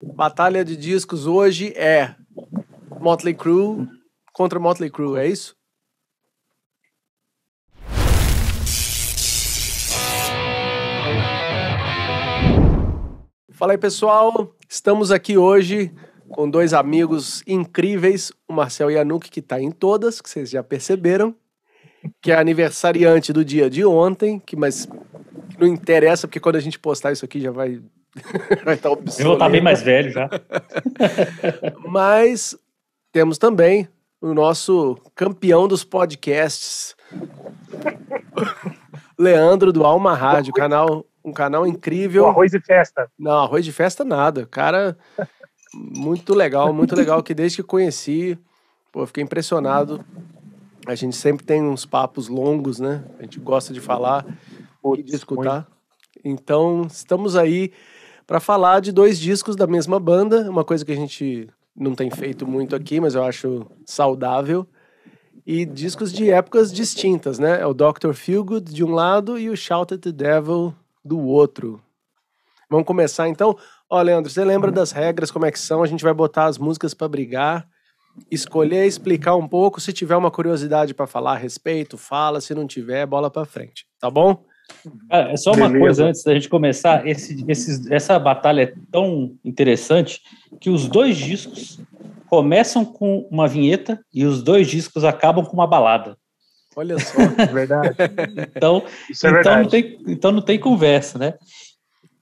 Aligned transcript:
Batalha 0.00 0.64
de 0.64 0.76
discos 0.76 1.26
hoje 1.26 1.72
é 1.76 2.14
Motley 3.00 3.34
Crue 3.34 3.88
contra 4.32 4.60
Motley 4.60 4.90
Crue, 4.90 5.18
é 5.18 5.26
isso? 5.26 5.56
Fala 13.50 13.72
aí, 13.72 13.78
pessoal. 13.78 14.54
Estamos 14.68 15.10
aqui 15.10 15.36
hoje 15.36 15.92
com 16.28 16.48
dois 16.48 16.72
amigos 16.72 17.42
incríveis, 17.44 18.30
o 18.46 18.52
Marcel 18.52 18.92
Yanuk, 18.92 19.28
que 19.28 19.40
está 19.40 19.60
em 19.60 19.72
todas, 19.72 20.20
que 20.20 20.30
vocês 20.30 20.48
já 20.48 20.62
perceberam, 20.62 21.34
que 22.22 22.30
é 22.30 22.36
aniversariante 22.36 23.32
do 23.32 23.44
dia 23.44 23.68
de 23.68 23.84
ontem, 23.84 24.38
que 24.38 24.54
mas 24.54 24.86
não 25.58 25.66
interessa, 25.66 26.28
porque 26.28 26.38
quando 26.38 26.54
a 26.54 26.60
gente 26.60 26.78
postar 26.78 27.10
isso 27.10 27.24
aqui 27.24 27.40
já 27.40 27.50
vai 27.50 27.82
tá 28.80 28.90
obsoleto. 28.90 29.20
Eu 29.20 29.26
vou 29.26 29.32
estar 29.34 29.46
tá 29.46 29.50
bem 29.50 29.60
mais 29.60 29.82
velho 29.82 30.10
já. 30.10 30.28
mas 31.86 32.56
temos 33.12 33.38
também 33.38 33.88
o 34.20 34.34
nosso 34.34 34.96
campeão 35.14 35.68
dos 35.68 35.84
podcasts, 35.84 36.96
Leandro 39.18 39.72
do 39.72 39.84
Alma 39.84 40.14
Rádio, 40.14 40.52
canal 40.52 41.04
um 41.24 41.32
canal 41.32 41.66
incrível. 41.66 42.24
O 42.24 42.28
arroz 42.28 42.50
de 42.50 42.60
festa. 42.60 43.10
Não, 43.18 43.42
arroz 43.42 43.64
de 43.64 43.72
festa 43.72 44.04
nada. 44.04 44.46
Cara, 44.46 44.96
muito 45.74 46.34
legal, 46.34 46.72
muito 46.72 46.94
legal 46.96 47.22
que 47.22 47.34
desde 47.34 47.58
que 47.58 47.62
conheci, 47.62 48.38
pô, 48.90 49.06
fiquei 49.06 49.22
impressionado. 49.22 50.04
A 50.86 50.94
gente 50.94 51.16
sempre 51.16 51.44
tem 51.44 51.62
uns 51.62 51.84
papos 51.84 52.28
longos, 52.28 52.80
né? 52.80 53.04
A 53.18 53.22
gente 53.22 53.38
gosta 53.38 53.74
de 53.74 53.80
falar 53.80 54.24
Putz, 54.80 55.00
e 55.00 55.02
de 55.02 55.14
escutar. 55.14 55.54
Muito. 55.54 55.78
Então, 56.24 56.86
estamos 56.90 57.36
aí 57.36 57.72
para 58.28 58.40
falar 58.40 58.80
de 58.80 58.92
dois 58.92 59.18
discos 59.18 59.56
da 59.56 59.66
mesma 59.66 59.98
banda, 59.98 60.50
uma 60.50 60.62
coisa 60.62 60.84
que 60.84 60.92
a 60.92 60.94
gente 60.94 61.48
não 61.74 61.94
tem 61.94 62.10
feito 62.10 62.46
muito 62.46 62.76
aqui, 62.76 63.00
mas 63.00 63.14
eu 63.14 63.24
acho 63.24 63.66
saudável. 63.86 64.68
E 65.46 65.64
discos 65.64 66.12
de 66.12 66.30
épocas 66.30 66.70
distintas, 66.70 67.38
né? 67.38 67.58
É 67.58 67.66
o 67.66 67.72
Dr. 67.72 68.12
Feelgood 68.12 68.70
de 68.70 68.84
um 68.84 68.92
lado 68.92 69.38
e 69.38 69.48
o 69.48 69.56
Shout 69.56 69.94
at 69.94 70.00
the 70.02 70.12
Devil 70.12 70.74
do 71.02 71.18
outro. 71.18 71.82
Vamos 72.68 72.86
começar 72.86 73.30
então? 73.30 73.56
Ó, 73.88 74.02
Leandro, 74.02 74.30
você 74.30 74.44
lembra 74.44 74.70
das 74.70 74.92
regras, 74.92 75.30
como 75.30 75.46
é 75.46 75.50
que 75.50 75.58
são? 75.58 75.82
A 75.82 75.86
gente 75.86 76.04
vai 76.04 76.12
botar 76.12 76.44
as 76.44 76.58
músicas 76.58 76.92
para 76.92 77.08
brigar, 77.08 77.66
escolher, 78.30 78.84
explicar 78.84 79.36
um 79.36 79.48
pouco. 79.48 79.80
Se 79.80 79.90
tiver 79.90 80.16
uma 80.16 80.30
curiosidade 80.30 80.92
para 80.92 81.06
falar 81.06 81.32
a 81.32 81.38
respeito, 81.38 81.96
fala. 81.96 82.42
Se 82.42 82.54
não 82.54 82.66
tiver, 82.66 83.06
bola 83.06 83.30
para 83.30 83.46
frente. 83.46 83.86
Tá 83.98 84.10
bom? 84.10 84.44
É 85.10 85.36
só 85.36 85.52
uma 85.52 85.68
Beleza. 85.68 85.78
coisa 85.78 86.04
antes 86.06 86.22
da 86.22 86.34
gente 86.34 86.48
começar. 86.48 87.06
Esse, 87.06 87.44
esse, 87.48 87.92
essa 87.92 88.18
batalha 88.18 88.62
é 88.62 88.74
tão 88.90 89.36
interessante 89.44 90.20
que 90.60 90.70
os 90.70 90.88
dois 90.88 91.16
discos 91.16 91.80
começam 92.28 92.84
com 92.84 93.26
uma 93.30 93.48
vinheta 93.48 94.00
e 94.12 94.24
os 94.24 94.42
dois 94.42 94.68
discos 94.68 95.04
acabam 95.04 95.44
com 95.44 95.54
uma 95.54 95.66
balada. 95.66 96.16
Olha 96.76 96.98
só, 96.98 97.18
é 97.42 97.46
verdade. 97.46 97.96
então, 98.54 98.84
Isso 99.10 99.26
é 99.26 99.30
então, 99.30 99.42
verdade. 99.42 99.62
Não 99.62 99.68
tem, 99.68 99.98
então 100.06 100.32
não 100.32 100.42
tem 100.42 100.58
conversa, 100.58 101.18
né? 101.18 101.34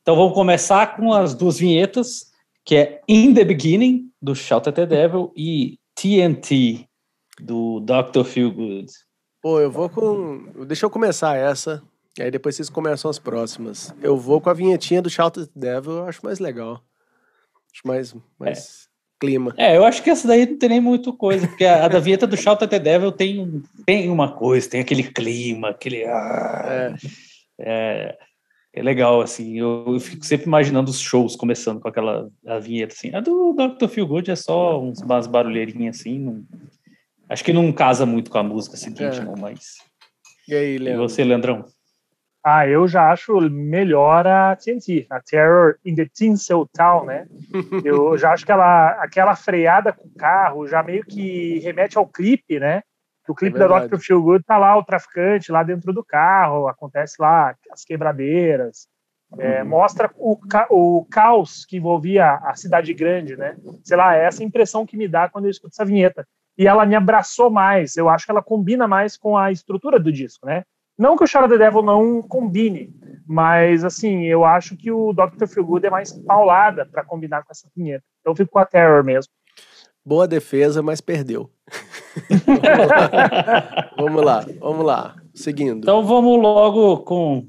Então 0.00 0.16
vamos 0.16 0.34
começar 0.34 0.96
com 0.96 1.12
as 1.12 1.34
duas 1.34 1.58
vinhetas, 1.58 2.26
que 2.64 2.76
é 2.76 3.00
In 3.08 3.34
the 3.34 3.44
Beginning, 3.44 4.08
do 4.22 4.34
Shout 4.34 4.68
at 4.68 4.74
the 4.74 4.86
Devil, 4.86 5.32
e 5.36 5.78
TNT, 5.94 6.86
do 7.40 7.80
Dr. 7.80 8.24
Feelgood. 8.24 8.86
Pô, 9.42 9.60
eu 9.60 9.70
vou 9.70 9.90
com. 9.90 10.64
Deixa 10.66 10.86
eu 10.86 10.90
começar 10.90 11.36
essa, 11.36 11.82
e 12.18 12.22
aí 12.22 12.30
depois 12.30 12.56
vocês 12.56 12.70
começam 12.70 13.10
as 13.10 13.18
próximas. 13.18 13.94
Eu 14.02 14.16
vou 14.16 14.40
com 14.40 14.50
a 14.50 14.54
vinhetinha 14.54 15.02
do 15.02 15.10
Shout 15.10 15.48
Devil, 15.54 15.92
eu 15.92 16.06
acho 16.06 16.24
mais 16.24 16.38
legal. 16.38 16.82
Acho 17.72 17.86
mais. 17.86 18.14
mais... 18.38 18.58
É 18.58 18.86
clima. 19.18 19.54
É, 19.56 19.76
eu 19.76 19.84
acho 19.84 20.02
que 20.02 20.10
essa 20.10 20.28
daí 20.28 20.46
não 20.46 20.58
tem 20.58 20.68
nem 20.68 20.80
muito 20.80 21.12
coisa, 21.12 21.46
porque 21.46 21.64
a, 21.64 21.84
a 21.84 21.88
da 21.88 21.98
vinheta 21.98 22.26
do 22.26 22.36
Shout 22.36 22.66
the 22.66 22.78
Devil 22.78 23.12
tem, 23.12 23.62
tem 23.84 24.10
uma 24.10 24.32
coisa, 24.32 24.68
tem 24.68 24.80
aquele 24.80 25.02
clima, 25.02 25.70
aquele. 25.70 26.02
É. 26.02 26.94
é. 27.58 28.18
é 28.74 28.82
legal, 28.82 29.20
assim, 29.20 29.58
eu, 29.58 29.84
eu, 29.86 30.00
fico 30.00 30.24
sempre 30.24 30.46
imaginando 30.46 30.90
os 30.90 31.00
shows 31.00 31.34
começando 31.34 31.80
com 31.80 31.88
aquela 31.88 32.28
a 32.46 32.58
vinheta, 32.58 32.94
assim. 32.94 33.14
A 33.14 33.20
do 33.20 33.54
Dr. 33.54 33.88
Feel 33.88 34.06
Good 34.06 34.30
é 34.30 34.36
só 34.36 34.80
uns, 34.80 35.00
umas 35.00 35.26
barulheirinhas, 35.26 36.00
assim, 36.00 36.18
não, 36.18 36.44
acho 37.28 37.44
que 37.44 37.52
não 37.52 37.72
casa 37.72 38.04
muito 38.04 38.30
com 38.30 38.38
a 38.38 38.42
música 38.42 38.76
seguinte, 38.76 39.18
é. 39.18 39.24
não, 39.24 39.34
mas... 39.38 39.76
E 40.48 40.54
aí, 40.54 40.78
Leandro? 40.78 41.04
E 41.04 41.08
você, 41.08 41.24
Leandrão? 41.24 41.64
Ah, 42.48 42.64
eu 42.64 42.86
já 42.86 43.10
acho 43.10 43.40
melhor 43.50 44.24
a 44.24 44.54
TNT, 44.54 45.08
a 45.10 45.20
Terror 45.20 45.78
in 45.84 45.96
the 45.96 46.06
Tinsel 46.06 46.64
Town, 46.72 47.04
né? 47.04 47.26
Eu 47.84 48.16
já 48.16 48.32
acho 48.32 48.46
que 48.46 48.52
ela, 48.52 48.90
aquela 49.02 49.34
freada 49.34 49.92
com 49.92 50.06
o 50.06 50.14
carro 50.14 50.64
já 50.68 50.80
meio 50.80 51.04
que 51.04 51.58
remete 51.58 51.98
ao 51.98 52.06
clipe, 52.06 52.60
né? 52.60 52.82
Que 53.24 53.32
o 53.32 53.34
clipe 53.34 53.56
é 53.56 53.66
da 53.66 53.86
Dr. 53.88 53.98
Feelgood 53.98 54.44
tá 54.44 54.56
lá 54.58 54.78
o 54.78 54.84
traficante 54.84 55.50
lá 55.50 55.64
dentro 55.64 55.92
do 55.92 56.04
carro, 56.04 56.68
acontece 56.68 57.16
lá 57.18 57.52
as 57.72 57.84
quebradeiras, 57.84 58.86
é, 59.40 59.64
uhum. 59.64 59.68
mostra 59.68 60.08
o, 60.16 60.36
ca 60.36 60.68
o 60.70 61.04
caos 61.10 61.66
que 61.66 61.78
envolvia 61.78 62.34
a 62.34 62.54
cidade 62.54 62.94
grande, 62.94 63.36
né? 63.36 63.56
Sei 63.82 63.96
lá, 63.96 64.14
é 64.14 64.24
essa 64.24 64.44
impressão 64.44 64.86
que 64.86 64.96
me 64.96 65.08
dá 65.08 65.28
quando 65.28 65.46
eu 65.46 65.50
escuto 65.50 65.74
essa 65.74 65.84
vinheta. 65.84 66.24
E 66.56 66.68
ela 66.68 66.86
me 66.86 66.94
abraçou 66.94 67.50
mais, 67.50 67.96
eu 67.96 68.08
acho 68.08 68.24
que 68.24 68.30
ela 68.30 68.40
combina 68.40 68.86
mais 68.86 69.16
com 69.16 69.36
a 69.36 69.50
estrutura 69.50 69.98
do 69.98 70.12
disco, 70.12 70.46
né? 70.46 70.62
Não 70.98 71.16
que 71.16 71.24
o 71.24 71.26
Shadow 71.26 71.48
the 71.48 71.58
Devil 71.58 71.82
não 71.82 72.22
combine, 72.22 72.94
mas 73.26 73.84
assim, 73.84 74.24
eu 74.24 74.44
acho 74.44 74.76
que 74.76 74.90
o 74.90 75.12
Dr. 75.12 75.46
Feelgood 75.46 75.86
é 75.86 75.90
mais 75.90 76.12
paulada 76.12 76.86
para 76.86 77.04
combinar 77.04 77.42
com 77.42 77.50
essa 77.50 77.68
vinheta. 77.76 78.04
Então 78.20 78.32
eu 78.32 78.36
fico 78.36 78.52
com 78.52 78.58
a 78.58 78.64
Terror 78.64 79.04
mesmo. 79.04 79.32
Boa 80.04 80.26
defesa, 80.26 80.82
mas 80.82 81.00
perdeu. 81.00 81.50
vamos 83.98 84.24
lá, 84.24 84.46
vamos 84.60 84.86
lá. 84.86 85.16
Seguindo. 85.34 85.78
Então 85.78 86.04
vamos 86.04 86.40
logo 86.40 86.98
com 86.98 87.48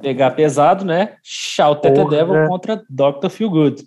pegar 0.00 0.32
pesado, 0.32 0.84
né? 0.84 1.16
Shout 1.22 1.86
at 1.86 1.94
the 1.94 2.04
Devil 2.04 2.46
contra 2.46 2.84
Dr. 2.88 3.30
Feelgood. 3.30 3.84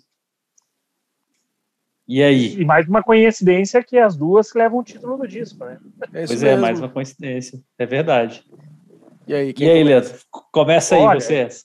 E 2.06 2.22
aí? 2.22 2.60
E 2.60 2.64
mais 2.64 2.86
uma 2.88 3.02
coincidência 3.02 3.82
que 3.82 3.96
as 3.96 4.16
duas 4.16 4.52
levam 4.52 4.80
o 4.80 4.84
título 4.84 5.16
do 5.16 5.26
disco, 5.26 5.64
né? 5.64 5.78
É 6.12 6.26
pois 6.26 6.30
mesmo. 6.30 6.48
é, 6.48 6.56
mais 6.56 6.78
uma 6.78 6.88
coincidência. 6.88 7.62
É 7.78 7.86
verdade. 7.86 8.44
E 9.32 9.34
aí, 9.34 9.54
e 9.58 9.70
aí 9.70 9.82
Leandro? 9.82 10.12
Começa 10.52 10.94
aí, 10.94 11.00
olha, 11.00 11.18
vocês. 11.18 11.64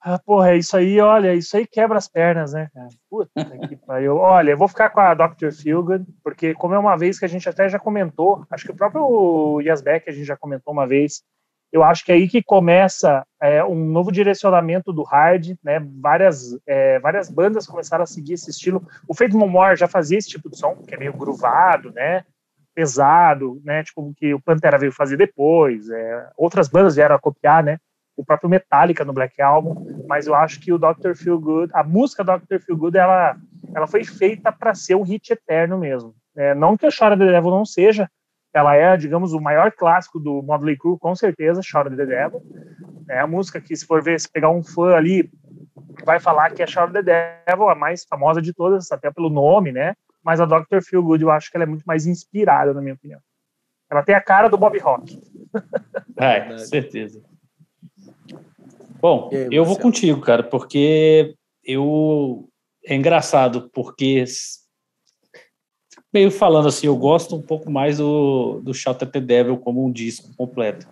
Ah, 0.00 0.20
porra, 0.20 0.52
é 0.52 0.56
isso 0.56 0.76
aí, 0.76 1.00
olha, 1.00 1.34
isso 1.34 1.56
aí 1.56 1.66
quebra 1.66 1.98
as 1.98 2.06
pernas, 2.06 2.52
né, 2.52 2.68
cara? 2.72 2.88
Puta 3.10 3.44
que 3.66 3.74
pariu. 3.84 4.18
Olha, 4.18 4.52
eu 4.52 4.56
vou 4.56 4.68
ficar 4.68 4.90
com 4.90 5.00
a 5.00 5.12
Dr. 5.12 5.50
Feelgood, 5.50 6.06
porque 6.22 6.54
como 6.54 6.74
é 6.74 6.78
uma 6.78 6.96
vez 6.96 7.18
que 7.18 7.24
a 7.24 7.28
gente 7.28 7.48
até 7.48 7.68
já 7.68 7.80
comentou, 7.80 8.46
acho 8.48 8.64
que 8.64 8.70
o 8.70 8.76
próprio 8.76 9.60
Yasbeck 9.62 10.08
a 10.08 10.12
gente 10.12 10.26
já 10.26 10.36
comentou 10.36 10.72
uma 10.72 10.86
vez, 10.86 11.24
eu 11.72 11.82
acho 11.82 12.04
que 12.04 12.12
é 12.12 12.14
aí 12.14 12.28
que 12.28 12.40
começa 12.40 13.26
é, 13.42 13.64
um 13.64 13.84
novo 13.84 14.12
direcionamento 14.12 14.92
do 14.92 15.02
hard, 15.02 15.56
né? 15.64 15.84
Várias, 16.00 16.56
é, 16.68 17.00
várias 17.00 17.28
bandas 17.28 17.66
começaram 17.66 18.04
a 18.04 18.06
seguir 18.06 18.34
esse 18.34 18.50
estilo. 18.50 18.86
O 19.08 19.14
Fate 19.14 19.34
No 19.34 19.48
More 19.48 19.74
já 19.74 19.88
fazia 19.88 20.18
esse 20.18 20.28
tipo 20.28 20.48
de 20.48 20.56
som, 20.56 20.76
que 20.86 20.94
é 20.94 20.98
meio 20.98 21.12
groovado, 21.12 21.90
né? 21.90 22.24
Pesado, 22.76 23.58
né? 23.64 23.82
Tipo, 23.82 24.12
que 24.14 24.34
o 24.34 24.40
Pantera 24.40 24.78
veio 24.78 24.92
fazer 24.92 25.16
depois. 25.16 25.88
É, 25.88 26.28
outras 26.36 26.68
bandas 26.68 26.94
vieram 26.94 27.16
a 27.16 27.18
copiar, 27.18 27.64
né? 27.64 27.78
O 28.14 28.24
próprio 28.24 28.50
Metallica 28.50 29.04
no 29.04 29.14
Black 29.14 29.40
Album, 29.40 30.04
mas 30.06 30.26
eu 30.26 30.34
acho 30.34 30.60
que 30.60 30.72
o 30.72 30.78
Dr. 30.78 31.14
Feel 31.14 31.40
Good, 31.40 31.72
a 31.74 31.82
música 31.82 32.22
Dr. 32.22 32.58
Feel 32.60 32.76
Good, 32.76 32.96
ela, 32.96 33.36
ela 33.74 33.86
foi 33.86 34.04
feita 34.04 34.52
para 34.52 34.74
ser 34.74 34.94
um 34.94 35.02
hit 35.02 35.32
eterno 35.32 35.78
mesmo. 35.78 36.14
É, 36.36 36.54
não 36.54 36.76
que 36.76 36.86
a 36.86 36.90
Chora 36.90 37.16
the 37.16 37.24
Devil 37.24 37.50
não 37.50 37.64
seja, 37.64 38.10
ela 38.54 38.74
é, 38.74 38.96
digamos, 38.96 39.32
o 39.32 39.40
maior 39.40 39.70
clássico 39.72 40.18
do 40.18 40.42
Motley 40.42 40.78
Crue, 40.78 40.98
com 40.98 41.14
certeza, 41.14 41.60
Chora 41.70 41.94
the 41.94 42.06
Devil. 42.06 42.42
É 43.08 43.20
a 43.20 43.26
música 43.26 43.60
que, 43.60 43.76
se 43.76 43.86
for 43.86 44.02
ver, 44.02 44.18
se 44.18 44.30
pegar 44.30 44.50
um 44.50 44.62
fã 44.62 44.94
ali, 44.94 45.30
vai 46.04 46.18
falar 46.18 46.50
que 46.50 46.62
é 46.62 46.66
Chora 46.66 46.90
the 46.90 47.02
Devil, 47.46 47.68
a 47.68 47.74
mais 47.74 48.04
famosa 48.04 48.40
de 48.40 48.54
todas, 48.54 48.90
até 48.90 49.10
pelo 49.10 49.28
nome, 49.28 49.72
né? 49.72 49.94
Mas 50.26 50.40
a 50.40 50.44
Dr. 50.44 50.80
Feelgood 50.82 51.22
eu 51.22 51.30
acho 51.30 51.48
que 51.48 51.56
ela 51.56 51.62
é 51.62 51.68
muito 51.68 51.84
mais 51.84 52.04
inspirada, 52.04 52.74
na 52.74 52.82
minha 52.82 52.94
opinião. 52.94 53.20
Ela 53.88 54.02
tem 54.02 54.12
a 54.12 54.20
cara 54.20 54.48
do 54.48 54.58
Bob 54.58 54.76
Rock. 54.80 55.22
É, 56.18 56.40
com 56.40 56.58
certeza. 56.58 57.22
Bom, 59.00 59.28
aí, 59.30 59.48
eu 59.52 59.66
vou 59.66 59.78
contigo, 59.78 60.18
cara, 60.22 60.42
porque 60.42 61.34
eu 61.62 62.48
é 62.86 62.94
engraçado 62.94 63.70
porque 63.72 64.24
meio 66.12 66.30
falando 66.30 66.68
assim, 66.68 66.86
eu 66.86 66.96
gosto 66.96 67.36
um 67.36 67.42
pouco 67.42 67.70
mais 67.70 67.98
do 67.98 68.60
do 68.62 68.72
Shout 68.72 69.04
at 69.04 69.10
the 69.10 69.20
Devil 69.20 69.58
como 69.58 69.84
um 69.84 69.92
disco 69.92 70.34
completo. 70.36 70.86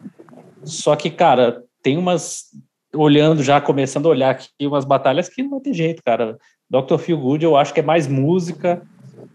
Só 0.63 0.95
que, 0.95 1.11
cara, 1.11 1.65
tem 1.83 1.97
umas 1.97 2.51
olhando 2.95 3.43
já 3.43 3.61
começando 3.63 4.07
a 4.07 4.11
olhar 4.11 4.31
aqui 4.31 4.67
umas 4.67 4.85
batalhas 4.85 5.29
que 5.29 5.43
não 5.43 5.51
vai 5.51 5.61
ter 5.61 5.73
jeito, 5.73 6.03
cara. 6.05 6.37
Dr. 6.69 6.99
Feel 6.99 7.19
Good 7.19 7.45
eu 7.45 7.57
acho 7.57 7.73
que 7.73 7.81
é 7.81 7.83
mais 7.83 8.07
música 8.07 8.87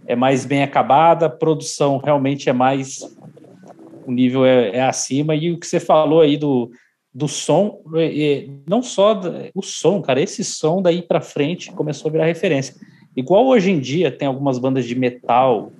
é 0.09 0.15
mais 0.15 0.43
bem 0.43 0.63
acabada, 0.63 1.27
a 1.27 1.29
produção 1.29 1.97
realmente 1.97 2.49
é 2.49 2.53
mais. 2.53 3.15
O 4.07 4.11
nível 4.11 4.43
é, 4.43 4.77
é, 4.77 4.81
acima. 4.81 5.35
E 5.35 5.51
o 5.51 5.59
que 5.59 5.67
você 5.67 5.79
falou 5.79 6.21
aí 6.21 6.35
do, 6.35 6.71
do 7.13 7.27
som, 7.27 7.79
não 8.67 8.81
só 8.81 9.21
o 9.53 9.61
som, 9.61 10.01
cara, 10.01 10.19
esse 10.19 10.43
som 10.43 10.81
daí 10.81 11.03
para 11.03 11.21
frente 11.21 11.71
começou 11.71 12.09
a 12.09 12.11
virar 12.11 12.25
referência. 12.25 12.73
Igual 13.15 13.45
hoje 13.45 13.69
em 13.69 13.79
dia 13.79 14.11
tem 14.11 14.27
algumas 14.27 14.57
bandas 14.57 14.85
de 14.85 14.95
metal 14.95 15.71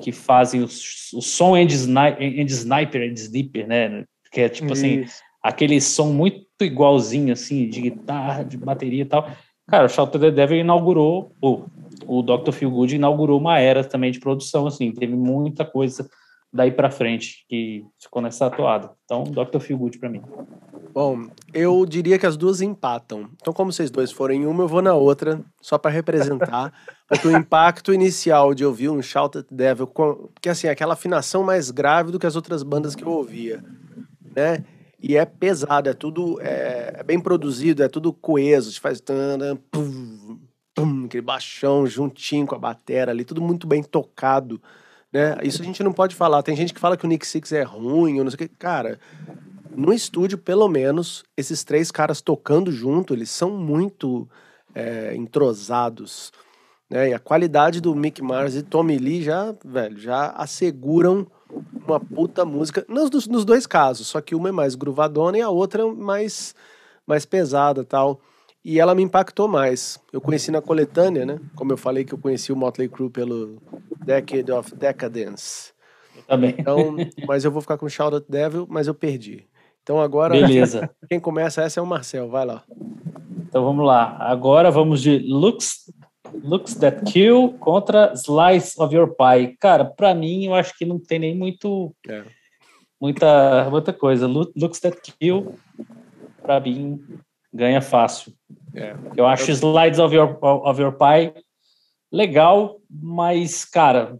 que 0.00 0.12
fazem 0.12 0.60
o, 0.60 0.66
o 0.66 1.20
som 1.20 1.56
end, 1.56 1.74
end 2.20 2.52
sniper, 2.52 3.02
end 3.02 3.18
sleeper, 3.18 3.66
né? 3.66 4.04
Que 4.30 4.42
é 4.42 4.48
tipo 4.48 4.72
assim, 4.72 5.00
Isso. 5.00 5.14
assim, 5.14 5.22
aquele 5.42 5.80
som 5.80 6.12
muito 6.12 6.46
igualzinho, 6.60 7.32
assim, 7.32 7.68
de 7.68 7.80
guitarra, 7.80 8.44
de 8.44 8.56
bateria 8.56 9.02
e 9.02 9.06
tal. 9.06 9.28
Cara, 9.72 9.86
o 9.86 9.88
Shout 9.88 10.18
the 10.18 10.30
Devil 10.30 10.58
inaugurou, 10.58 11.32
o, 11.40 11.62
o 12.06 12.20
Dr. 12.20 12.52
Phil 12.52 12.70
Good 12.70 12.96
inaugurou 12.96 13.40
uma 13.40 13.58
era 13.58 13.82
também 13.82 14.12
de 14.12 14.20
produção, 14.20 14.66
assim, 14.66 14.92
teve 14.92 15.16
muita 15.16 15.64
coisa 15.64 16.06
daí 16.52 16.70
para 16.70 16.90
frente 16.90 17.46
que 17.48 17.82
ficou 17.98 18.20
nessa 18.20 18.44
atuada. 18.44 18.90
Então, 19.06 19.24
Dr. 19.24 19.60
Feel 19.60 19.78
Good 19.78 19.98
para 19.98 20.10
mim. 20.10 20.20
Bom, 20.92 21.26
eu 21.54 21.86
diria 21.86 22.18
que 22.18 22.26
as 22.26 22.36
duas 22.36 22.60
empatam. 22.60 23.30
Então, 23.40 23.54
como 23.54 23.72
vocês 23.72 23.90
dois 23.90 24.12
forem 24.12 24.44
uma, 24.44 24.64
eu 24.64 24.68
vou 24.68 24.82
na 24.82 24.92
outra, 24.92 25.40
só 25.62 25.78
para 25.78 25.90
representar. 25.90 26.70
o 27.24 27.30
impacto 27.30 27.94
inicial 27.94 28.52
de 28.52 28.66
ouvir 28.66 28.90
um 28.90 29.00
Shout 29.00 29.38
at 29.38 29.46
the 29.46 29.54
Devil, 29.54 29.90
que 30.42 30.50
assim, 30.50 30.66
é 30.66 30.70
aquela 30.70 30.92
afinação 30.92 31.42
mais 31.42 31.70
grave 31.70 32.12
do 32.12 32.18
que 32.18 32.26
as 32.26 32.36
outras 32.36 32.62
bandas 32.62 32.94
que 32.94 33.04
eu 33.04 33.10
ouvia, 33.10 33.64
né? 34.36 34.62
E 35.02 35.16
é 35.16 35.24
pesado, 35.24 35.88
é 35.88 35.94
tudo 35.94 36.40
é, 36.40 36.98
é 36.98 37.02
bem 37.02 37.18
produzido, 37.18 37.82
é 37.82 37.88
tudo 37.88 38.12
coeso, 38.12 38.80
faz 38.80 39.02
pum, 39.70 40.38
pum, 40.72 41.04
aquele 41.06 41.22
baixão 41.22 41.84
juntinho 41.86 42.46
com 42.46 42.54
a 42.54 42.58
batera 42.58 43.10
ali, 43.10 43.24
tudo 43.24 43.42
muito 43.42 43.66
bem 43.66 43.82
tocado. 43.82 44.62
Né? 45.12 45.36
Isso 45.42 45.60
a 45.60 45.64
gente 45.64 45.82
não 45.82 45.92
pode 45.92 46.14
falar. 46.14 46.42
Tem 46.42 46.54
gente 46.54 46.72
que 46.72 46.80
fala 46.80 46.96
que 46.96 47.04
o 47.04 47.08
Nick 47.08 47.26
Six 47.26 47.52
é 47.52 47.62
ruim, 47.62 48.18
ou 48.18 48.24
não 48.24 48.30
sei 48.30 48.36
o 48.36 48.38
que. 48.38 48.48
Cara, 48.48 48.98
no 49.74 49.92
estúdio, 49.92 50.38
pelo 50.38 50.68
menos, 50.68 51.24
esses 51.36 51.64
três 51.64 51.90
caras 51.90 52.20
tocando 52.20 52.70
junto, 52.70 53.12
eles 53.12 53.28
são 53.28 53.50
muito 53.50 54.28
é, 54.74 55.14
entrosados. 55.16 56.32
Né? 56.88 57.10
E 57.10 57.14
a 57.14 57.18
qualidade 57.18 57.80
do 57.80 57.94
Mick 57.94 58.22
Mars 58.22 58.54
e 58.54 58.62
Tommy 58.62 58.98
Lee 58.98 59.22
já, 59.22 59.54
velho, 59.64 59.98
já 59.98 60.30
asseguram 60.30 61.26
uma 61.86 62.00
puta 62.00 62.44
música. 62.44 62.84
Nos, 62.88 63.26
nos 63.26 63.44
dois 63.44 63.66
casos, 63.66 64.06
só 64.06 64.20
que 64.20 64.34
uma 64.34 64.48
é 64.48 64.52
mais 64.52 64.74
gruvadona 64.74 65.38
e 65.38 65.40
a 65.42 65.50
outra 65.50 65.82
é 65.82 65.86
mais, 65.86 66.54
mais 67.06 67.24
pesada 67.24 67.84
tal. 67.84 68.20
E 68.64 68.78
ela 68.78 68.94
me 68.94 69.02
impactou 69.02 69.48
mais. 69.48 69.98
Eu 70.12 70.20
conheci 70.20 70.50
na 70.50 70.62
coletânea, 70.62 71.26
né? 71.26 71.40
Como 71.56 71.72
eu 71.72 71.76
falei 71.76 72.04
que 72.04 72.14
eu 72.14 72.18
conheci 72.18 72.52
o 72.52 72.56
Motley 72.56 72.88
Crue 72.88 73.10
pelo 73.10 73.60
Decade 74.04 74.52
of 74.52 74.74
Decadence. 74.76 75.72
Eu 76.16 76.22
também. 76.22 76.54
Então, 76.56 76.96
mas 77.26 77.44
eu 77.44 77.50
vou 77.50 77.60
ficar 77.60 77.76
com 77.76 77.88
Shout 77.88 78.14
Out 78.14 78.26
Devil, 78.28 78.66
mas 78.70 78.86
eu 78.86 78.94
perdi. 78.94 79.46
Então 79.82 80.00
agora, 80.00 80.32
Beleza. 80.32 80.88
quem 81.08 81.18
começa 81.18 81.62
essa 81.62 81.80
é 81.80 81.82
o 81.82 81.86
Marcel, 81.86 82.28
vai 82.28 82.46
lá. 82.46 82.62
Então 83.48 83.64
vamos 83.64 83.84
lá. 83.84 84.16
Agora 84.20 84.70
vamos 84.70 85.02
de 85.02 85.18
Looks, 85.18 85.92
Looks 86.42 86.74
That 86.76 87.10
Kill 87.10 87.54
contra 87.60 88.12
Slice 88.14 88.80
of 88.80 88.94
Your 88.94 89.08
Pie. 89.08 89.56
Cara, 89.58 89.84
para 89.84 90.14
mim 90.14 90.46
eu 90.46 90.54
acho 90.54 90.76
que 90.76 90.84
não 90.84 90.98
tem 90.98 91.18
nem 91.18 91.36
muito 91.36 91.94
é. 92.08 92.24
muita 93.00 93.68
muita 93.70 93.92
coisa. 93.92 94.26
Looks 94.26 94.80
That 94.80 95.00
Kill 95.18 95.54
para 96.42 96.60
mim 96.60 97.00
ganha 97.52 97.80
fácil. 97.80 98.32
É. 98.74 98.94
Eu 99.16 99.26
acho 99.26 99.50
eu... 99.50 99.54
Slides 99.54 99.98
of 99.98 100.14
Your, 100.14 100.38
of 100.42 100.80
Your 100.80 100.92
Pie 100.92 101.34
legal, 102.10 102.80
mas, 102.90 103.64
cara, 103.64 104.18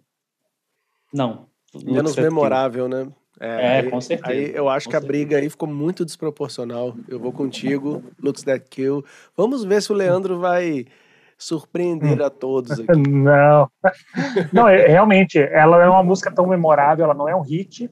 não. 1.12 1.46
Menos 1.84 2.16
memorável, 2.16 2.88
né? 2.88 3.08
É, 3.40 3.48
é 3.48 3.80
aí, 3.80 3.90
com 3.90 4.00
certeza. 4.00 4.30
Aí 4.30 4.54
eu 4.54 4.68
acho 4.68 4.86
com 4.86 4.90
que 4.90 4.96
certeza. 4.96 5.06
a 5.06 5.08
briga 5.08 5.36
aí 5.38 5.50
ficou 5.50 5.68
muito 5.68 6.04
desproporcional. 6.04 6.94
Eu 7.08 7.18
vou 7.18 7.32
contigo, 7.32 8.02
Looks 8.22 8.42
That 8.44 8.68
Kill. 8.68 9.04
Vamos 9.36 9.64
ver 9.64 9.82
se 9.82 9.90
o 9.90 9.94
Leandro 9.94 10.38
vai 10.38 10.86
surpreender 11.42 12.22
a 12.22 12.30
todos 12.30 12.72
aqui. 12.80 12.98
Não, 13.08 13.68
não, 14.52 14.68
é, 14.68 14.86
realmente, 14.86 15.38
ela 15.38 15.82
é 15.82 15.88
uma 15.88 16.02
música 16.02 16.30
tão 16.30 16.46
memorável, 16.46 17.04
ela 17.04 17.14
não 17.14 17.28
é 17.28 17.34
um 17.34 17.42
hit, 17.42 17.90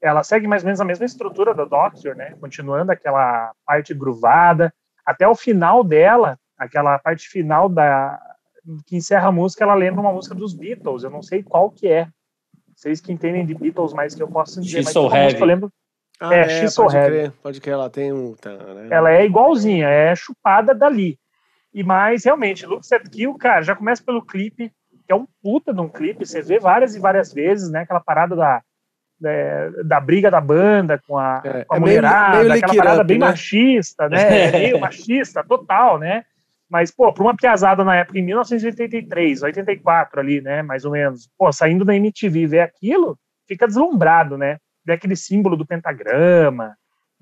ela 0.00 0.22
segue 0.22 0.46
mais 0.46 0.62
ou 0.62 0.66
menos 0.66 0.80
a 0.80 0.84
mesma 0.84 1.06
estrutura 1.06 1.54
do 1.54 1.66
Doctor, 1.66 2.14
né? 2.14 2.34
Continuando 2.40 2.92
aquela 2.92 3.52
parte 3.66 3.94
gruvada, 3.94 4.72
até 5.04 5.26
o 5.26 5.34
final 5.34 5.82
dela, 5.82 6.38
aquela 6.56 6.98
parte 6.98 7.28
final 7.28 7.68
da 7.68 8.20
que 8.86 8.96
encerra 8.96 9.28
a 9.28 9.32
música, 9.32 9.64
ela 9.64 9.74
lembra 9.74 10.00
uma 10.00 10.12
música 10.12 10.34
dos 10.34 10.52
Beatles. 10.52 11.02
Eu 11.02 11.10
não 11.10 11.22
sei 11.22 11.42
qual 11.42 11.70
que 11.70 11.88
é. 11.88 12.06
Vocês 12.76 13.00
que 13.00 13.10
entendem 13.10 13.46
de 13.46 13.54
Beatles 13.54 13.94
mais 13.94 14.14
que 14.14 14.22
eu 14.22 14.28
posso 14.28 14.60
dizer, 14.60 14.78
She's 14.78 14.84
mas 14.84 14.92
so 14.92 15.10
heavy. 15.10 15.40
eu 15.40 15.46
lembro. 15.46 15.72
Ah, 16.20 16.34
é, 16.34 16.40
é 16.40 16.48
She's 16.48 16.74
So 16.74 16.82
Heavy. 16.82 17.06
Crer, 17.06 17.32
pode 17.42 17.60
que 17.60 17.70
ela 17.70 17.88
tem 17.88 18.12
um. 18.12 18.34
Tá, 18.34 18.50
né? 18.50 18.88
Ela 18.90 19.12
é 19.12 19.24
igualzinha, 19.24 19.88
é 19.88 20.14
chupada 20.14 20.74
dali. 20.74 21.18
E 21.72 21.82
mais, 21.82 22.24
realmente, 22.24 22.66
Looks 22.66 22.90
at 22.92 23.08
Kill, 23.08 23.34
cara, 23.34 23.62
já 23.62 23.76
começa 23.76 24.02
pelo 24.02 24.24
clipe, 24.24 24.72
que 25.06 25.12
é 25.12 25.14
um 25.14 25.26
puta 25.42 25.72
de 25.72 25.80
um 25.80 25.88
clipe, 25.88 26.26
você 26.26 26.42
vê 26.42 26.58
várias 26.58 26.94
e 26.94 27.00
várias 27.00 27.32
vezes, 27.32 27.70
né? 27.70 27.80
Aquela 27.80 28.00
parada 28.00 28.34
da, 28.34 28.62
da, 29.20 29.70
da 29.84 30.00
briga 30.00 30.30
da 30.30 30.40
banda 30.40 31.00
com 31.06 31.18
a, 31.18 31.42
é, 31.44 31.64
com 31.64 31.74
a 31.74 31.76
é 31.76 31.80
mulherada, 31.80 32.36
meio, 32.38 32.48
meio 32.50 32.64
aquela 32.64 32.74
parada 32.76 33.02
up, 33.02 33.08
bem 33.08 33.18
né? 33.18 33.26
machista, 33.26 34.08
né? 34.08 34.18
É 34.48 34.52
meio 34.52 34.80
machista, 34.80 35.44
total, 35.44 35.98
né? 35.98 36.24
Mas, 36.70 36.90
pô, 36.90 37.12
para 37.12 37.22
uma 37.22 37.36
piazada 37.36 37.82
na 37.82 37.96
época, 37.96 38.18
em 38.18 38.22
1983, 38.22 39.42
84 39.42 40.20
ali, 40.20 40.40
né? 40.40 40.62
Mais 40.62 40.84
ou 40.84 40.92
menos, 40.92 41.28
pô, 41.38 41.50
saindo 41.50 41.84
da 41.84 41.96
MTV 41.96 42.46
ver 42.46 42.60
aquilo, 42.60 43.18
fica 43.46 43.66
deslumbrado, 43.66 44.36
né? 44.36 44.58
Ver 44.84 44.94
aquele 44.94 45.16
símbolo 45.16 45.56
do 45.56 45.66
pentagrama, 45.66 46.76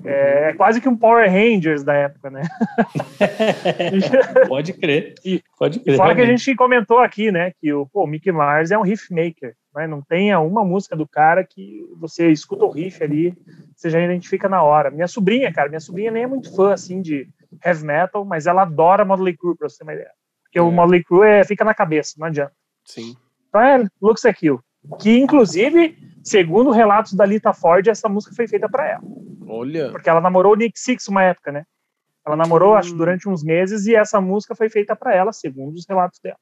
é, 0.04 0.50
é, 0.50 0.54
quase 0.54 0.80
que 0.80 0.88
um 0.88 0.96
Power 0.96 1.30
Rangers 1.30 1.82
da 1.82 1.94
época, 1.94 2.30
né? 2.30 2.42
Pode 4.46 4.72
crer. 4.74 5.14
E, 5.24 5.42
Pode 5.58 5.80
crer. 5.80 5.96
Fora 5.96 6.08
realmente. 6.08 6.26
que 6.26 6.32
a 6.32 6.36
gente 6.36 6.56
comentou 6.56 6.98
aqui, 6.98 7.32
né? 7.32 7.52
Que 7.60 7.72
o, 7.72 7.86
pô, 7.86 8.04
o 8.04 8.06
Mickey 8.06 8.30
Mars 8.30 8.70
é 8.70 8.78
um 8.78 8.82
riff 8.82 9.12
maker. 9.12 9.54
Né? 9.74 9.86
Não 9.86 10.02
tem 10.02 10.34
uma 10.36 10.64
música 10.64 10.94
do 10.94 11.06
cara 11.06 11.44
que 11.44 11.82
você 11.98 12.30
escuta 12.30 12.64
o 12.64 12.70
riff 12.70 13.02
ali, 13.02 13.34
você 13.74 13.88
já 13.88 14.00
identifica 14.00 14.48
na 14.48 14.62
hora. 14.62 14.90
Minha 14.90 15.08
sobrinha, 15.08 15.52
cara, 15.52 15.68
minha 15.68 15.80
sobrinha 15.80 16.10
nem 16.10 16.24
é 16.24 16.26
muito 16.26 16.54
fã 16.54 16.72
assim 16.72 17.00
de 17.00 17.28
heavy 17.64 17.84
metal, 17.84 18.24
mas 18.24 18.46
ela 18.46 18.62
adora 18.62 19.04
Motley 19.04 19.36
Crue, 19.36 19.56
pra 19.56 19.68
você 19.68 19.78
ter 19.78 19.84
uma 19.84 19.94
ideia. 19.94 20.10
Porque 20.44 20.58
é. 20.58 20.62
o 20.62 20.70
Motley 20.70 21.02
Crue 21.02 21.26
é, 21.26 21.44
fica 21.44 21.64
na 21.64 21.74
cabeça, 21.74 22.14
não 22.18 22.26
adianta. 22.26 22.52
Sim. 22.84 23.16
Então 23.48 23.60
é 23.60 23.84
Looks 24.00 24.24
Like 24.24 24.58
Que 25.00 25.18
inclusive, 25.18 25.96
segundo 26.26 26.70
relatos 26.70 27.14
da 27.14 27.24
Lita 27.24 27.54
Ford, 27.54 27.86
essa 27.86 28.08
música 28.08 28.34
foi 28.34 28.48
feita 28.48 28.68
para 28.68 28.90
ela. 28.90 29.02
Olha. 29.46 29.90
Porque 29.90 30.10
ela 30.10 30.20
namorou 30.20 30.52
o 30.52 30.56
Nick 30.56 30.78
Six 30.78 31.06
uma 31.08 31.22
época, 31.22 31.52
né? 31.52 31.64
Ela 32.26 32.36
namorou, 32.36 32.72
hum. 32.72 32.76
acho, 32.76 32.94
durante 32.94 33.28
uns 33.28 33.44
meses 33.44 33.86
e 33.86 33.94
essa 33.94 34.20
música 34.20 34.54
foi 34.54 34.68
feita 34.68 34.96
para 34.96 35.14
ela, 35.14 35.32
segundo 35.32 35.76
os 35.76 35.86
relatos 35.88 36.18
dela. 36.18 36.38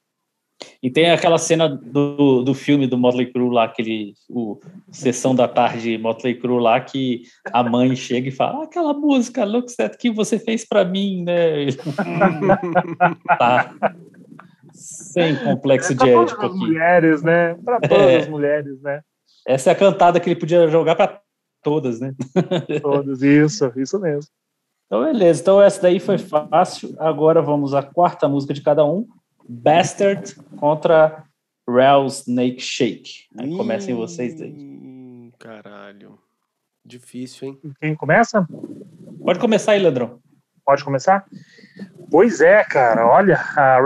E 0.81 0.89
tem 0.89 1.11
aquela 1.11 1.37
cena 1.37 1.67
do, 1.67 2.41
do 2.41 2.53
filme 2.53 2.87
do 2.87 2.97
Motley 2.97 3.31
Crue 3.31 3.53
lá, 3.53 3.65
aquele 3.65 4.13
o 4.29 4.59
Sessão 4.89 5.35
da 5.35 5.47
Tarde 5.47 5.97
Motley 5.97 6.39
Crue 6.39 6.61
lá, 6.61 6.79
que 6.79 7.23
a 7.51 7.61
mãe 7.61 7.93
chega 7.95 8.29
e 8.29 8.31
fala, 8.31 8.61
ah, 8.61 8.63
aquela 8.63 8.93
música, 8.93 9.43
Look 9.43 9.67
That 9.75 9.97
que 9.97 10.09
você 10.09 10.39
fez 10.39 10.65
para 10.65 10.83
mim, 10.83 11.23
né? 11.23 11.67
tá. 13.37 13.75
Sem 14.73 15.35
complexo 15.35 15.93
é 15.93 15.95
de 15.95 16.09
ético 16.09 16.45
aqui. 16.45 16.57
mulheres, 16.57 17.21
né? 17.21 17.55
Para 17.55 17.79
todas 17.81 18.07
é. 18.07 18.17
as 18.17 18.27
mulheres, 18.27 18.81
né? 18.81 19.01
Essa 19.45 19.69
é 19.69 19.73
a 19.73 19.75
cantada 19.75 20.19
que 20.19 20.29
ele 20.29 20.39
podia 20.39 20.67
jogar 20.67 20.95
para 20.95 21.21
todas, 21.61 21.99
né? 21.99 22.13
Todas, 22.81 23.21
isso, 23.21 23.71
isso 23.75 23.99
mesmo. 23.99 24.31
Então, 24.85 25.03
beleza. 25.03 25.41
Então, 25.41 25.61
essa 25.61 25.81
daí 25.81 25.99
foi 25.99 26.17
fácil. 26.17 26.95
Agora 26.99 27.41
vamos 27.41 27.73
à 27.73 27.81
quarta 27.81 28.27
música 28.27 28.53
de 28.53 28.61
cada 28.61 28.85
um. 28.85 29.07
Bastard 29.47 30.35
contra 30.57 31.25
Snake 32.07 32.59
Shake. 32.59 33.25
Aí 33.37 33.55
comecem 33.55 33.95
vocês 33.95 34.39
aí. 34.41 35.31
Caralho. 35.39 36.19
Difícil, 36.85 37.47
hein? 37.47 37.59
Quem 37.79 37.95
começa? 37.95 38.47
Pode 39.23 39.39
começar 39.39 39.71
aí, 39.71 39.81
Ladrão. 39.81 40.19
Pode 40.63 40.83
começar? 40.83 41.25
Pois 42.11 42.41
é, 42.41 42.63
cara. 42.63 43.07
Olha, 43.07 43.39
a 43.57 43.79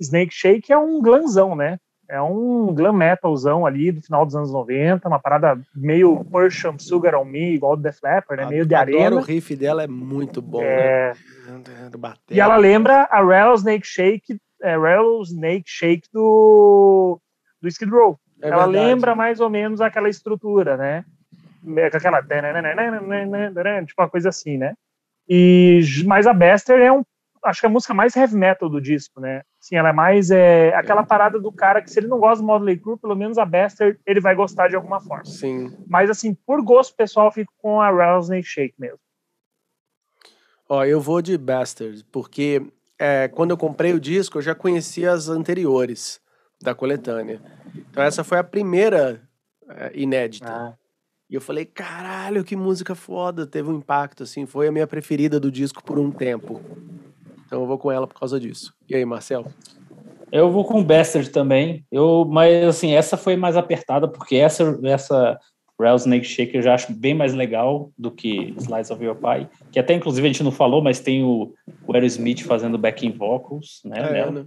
Snake 0.00 0.34
Shake 0.34 0.72
é 0.72 0.78
um 0.78 1.00
glamzão, 1.00 1.54
né? 1.54 1.78
É 2.10 2.20
um 2.20 2.74
glam 2.74 2.92
metalzão 2.92 3.64
ali 3.64 3.92
do 3.92 4.02
final 4.02 4.26
dos 4.26 4.34
anos 4.34 4.52
90, 4.52 5.06
uma 5.06 5.20
parada 5.20 5.56
meio 5.74 6.24
Persian 6.24 6.76
Sugar 6.76 7.14
on 7.14 7.24
Me, 7.24 7.54
igual 7.54 7.76
do 7.76 7.82
Def 7.82 7.98
Leppard, 8.02 8.42
né? 8.42 8.48
Meio 8.48 8.66
de 8.66 8.74
arena. 8.74 9.14
o 9.14 9.20
riff 9.20 9.54
dela, 9.54 9.84
é 9.84 9.86
muito 9.86 10.42
bom, 10.42 10.60
é... 10.60 11.12
né? 11.46 12.12
E 12.30 12.40
ela 12.40 12.56
lembra 12.56 13.02
a 13.10 13.22
Rattlesnake 13.22 13.86
Shake 13.86 14.40
é, 14.62 14.76
Rattlesnake 14.76 15.64
Shake 15.66 16.08
do, 16.12 17.20
do 17.60 17.68
Skid 17.68 17.90
Row. 17.90 18.18
É 18.42 18.48
ela 18.48 18.66
verdade. 18.66 18.86
lembra 18.86 19.14
mais 19.14 19.40
ou 19.40 19.50
menos 19.50 19.80
aquela 19.80 20.08
estrutura, 20.08 20.76
né? 20.76 21.04
É, 21.76 21.90
com 21.90 21.96
aquela. 21.96 22.22
Tipo 23.84 24.02
uma 24.02 24.08
coisa 24.08 24.28
assim, 24.30 24.56
né? 24.56 24.74
E, 25.28 25.80
mas 26.06 26.26
a 26.26 26.32
Bester 26.32 26.80
é 26.80 26.90
um. 26.90 27.04
Acho 27.44 27.60
que 27.60 27.66
é 27.66 27.68
a 27.68 27.72
música 27.72 27.94
mais 27.94 28.14
heavy 28.14 28.36
metal 28.36 28.68
do 28.68 28.80
disco, 28.80 29.20
né? 29.20 29.42
Sim, 29.58 29.76
ela 29.76 29.88
é 29.90 29.92
mais 29.92 30.30
é, 30.30 30.74
aquela 30.74 31.02
parada 31.02 31.38
do 31.40 31.50
cara 31.50 31.80
que 31.80 31.90
se 31.90 31.98
ele 31.98 32.06
não 32.06 32.18
gosta 32.18 32.42
do 32.42 32.46
Motley 32.46 32.78
Crue, 32.78 32.98
pelo 32.98 33.16
menos 33.16 33.38
a 33.38 33.46
Bester 33.46 33.98
ele 34.06 34.20
vai 34.20 34.34
gostar 34.34 34.68
de 34.68 34.76
alguma 34.76 35.00
forma. 35.00 35.24
Sim. 35.24 35.74
Mas 35.86 36.10
assim, 36.10 36.34
por 36.34 36.62
gosto 36.62 36.94
pessoal, 36.94 37.26
eu 37.26 37.32
fico 37.32 37.52
com 37.58 37.80
a 37.80 37.90
Rattlesnake 37.90 38.46
Shake 38.46 38.74
mesmo. 38.78 38.98
Ó, 40.68 40.84
eu 40.84 41.00
vou 41.00 41.20
de 41.22 41.36
Bastard, 41.36 42.04
porque 42.12 42.62
é, 42.98 43.28
quando 43.28 43.50
eu 43.50 43.56
comprei 43.56 43.92
o 43.92 44.00
disco, 44.00 44.38
eu 44.38 44.42
já 44.42 44.54
conhecia 44.54 45.10
as 45.10 45.28
anteriores 45.28 46.20
da 46.62 46.74
coletânea. 46.74 47.40
Então 47.74 48.02
essa 48.02 48.22
foi 48.22 48.38
a 48.38 48.44
primeira 48.44 49.22
é, 49.68 49.92
inédita. 49.94 50.52
Ah. 50.52 50.74
E 51.30 51.34
eu 51.34 51.40
falei, 51.40 51.64
caralho, 51.64 52.44
que 52.44 52.56
música 52.56 52.94
foda, 52.94 53.46
teve 53.46 53.70
um 53.70 53.76
impacto, 53.76 54.24
assim, 54.24 54.46
foi 54.46 54.66
a 54.66 54.72
minha 54.72 54.86
preferida 54.86 55.38
do 55.38 55.50
disco 55.50 55.82
por 55.82 55.98
um 55.98 56.10
tempo. 56.10 56.60
Então 57.50 57.62
eu 57.62 57.66
vou 57.66 57.78
com 57.78 57.90
ela 57.90 58.06
por 58.06 58.16
causa 58.16 58.38
disso. 58.38 58.72
E 58.88 58.94
aí, 58.94 59.04
Marcel? 59.04 59.44
Eu 60.30 60.52
vou 60.52 60.64
com 60.64 60.84
Bastard 60.84 61.30
também. 61.30 61.84
Eu, 61.90 62.24
mas 62.24 62.64
assim, 62.64 62.92
essa 62.92 63.16
foi 63.16 63.34
mais 63.34 63.56
apertada 63.56 64.06
porque 64.06 64.36
essa 64.36 64.78
essa 64.84 65.36
Rattlesnake 65.76 66.24
Shake 66.24 66.54
eu 66.54 66.62
já 66.62 66.74
acho 66.74 66.92
bem 66.92 67.12
mais 67.12 67.34
legal 67.34 67.90
do 67.98 68.08
que 68.08 68.54
Slice 68.56 68.92
of 68.92 69.04
Your 69.04 69.16
Pie, 69.16 69.48
que 69.72 69.80
até 69.80 69.94
inclusive 69.94 70.24
a 70.24 70.30
gente 70.30 70.44
não 70.44 70.52
falou, 70.52 70.80
mas 70.80 71.00
tem 71.00 71.24
o, 71.24 71.52
o 71.88 71.92
Aerosmith 71.92 72.44
fazendo 72.44 72.78
backing 72.78 73.10
vocals, 73.10 73.80
né? 73.84 73.98
É, 73.98 74.12
nela. 74.12 74.30
né? 74.30 74.46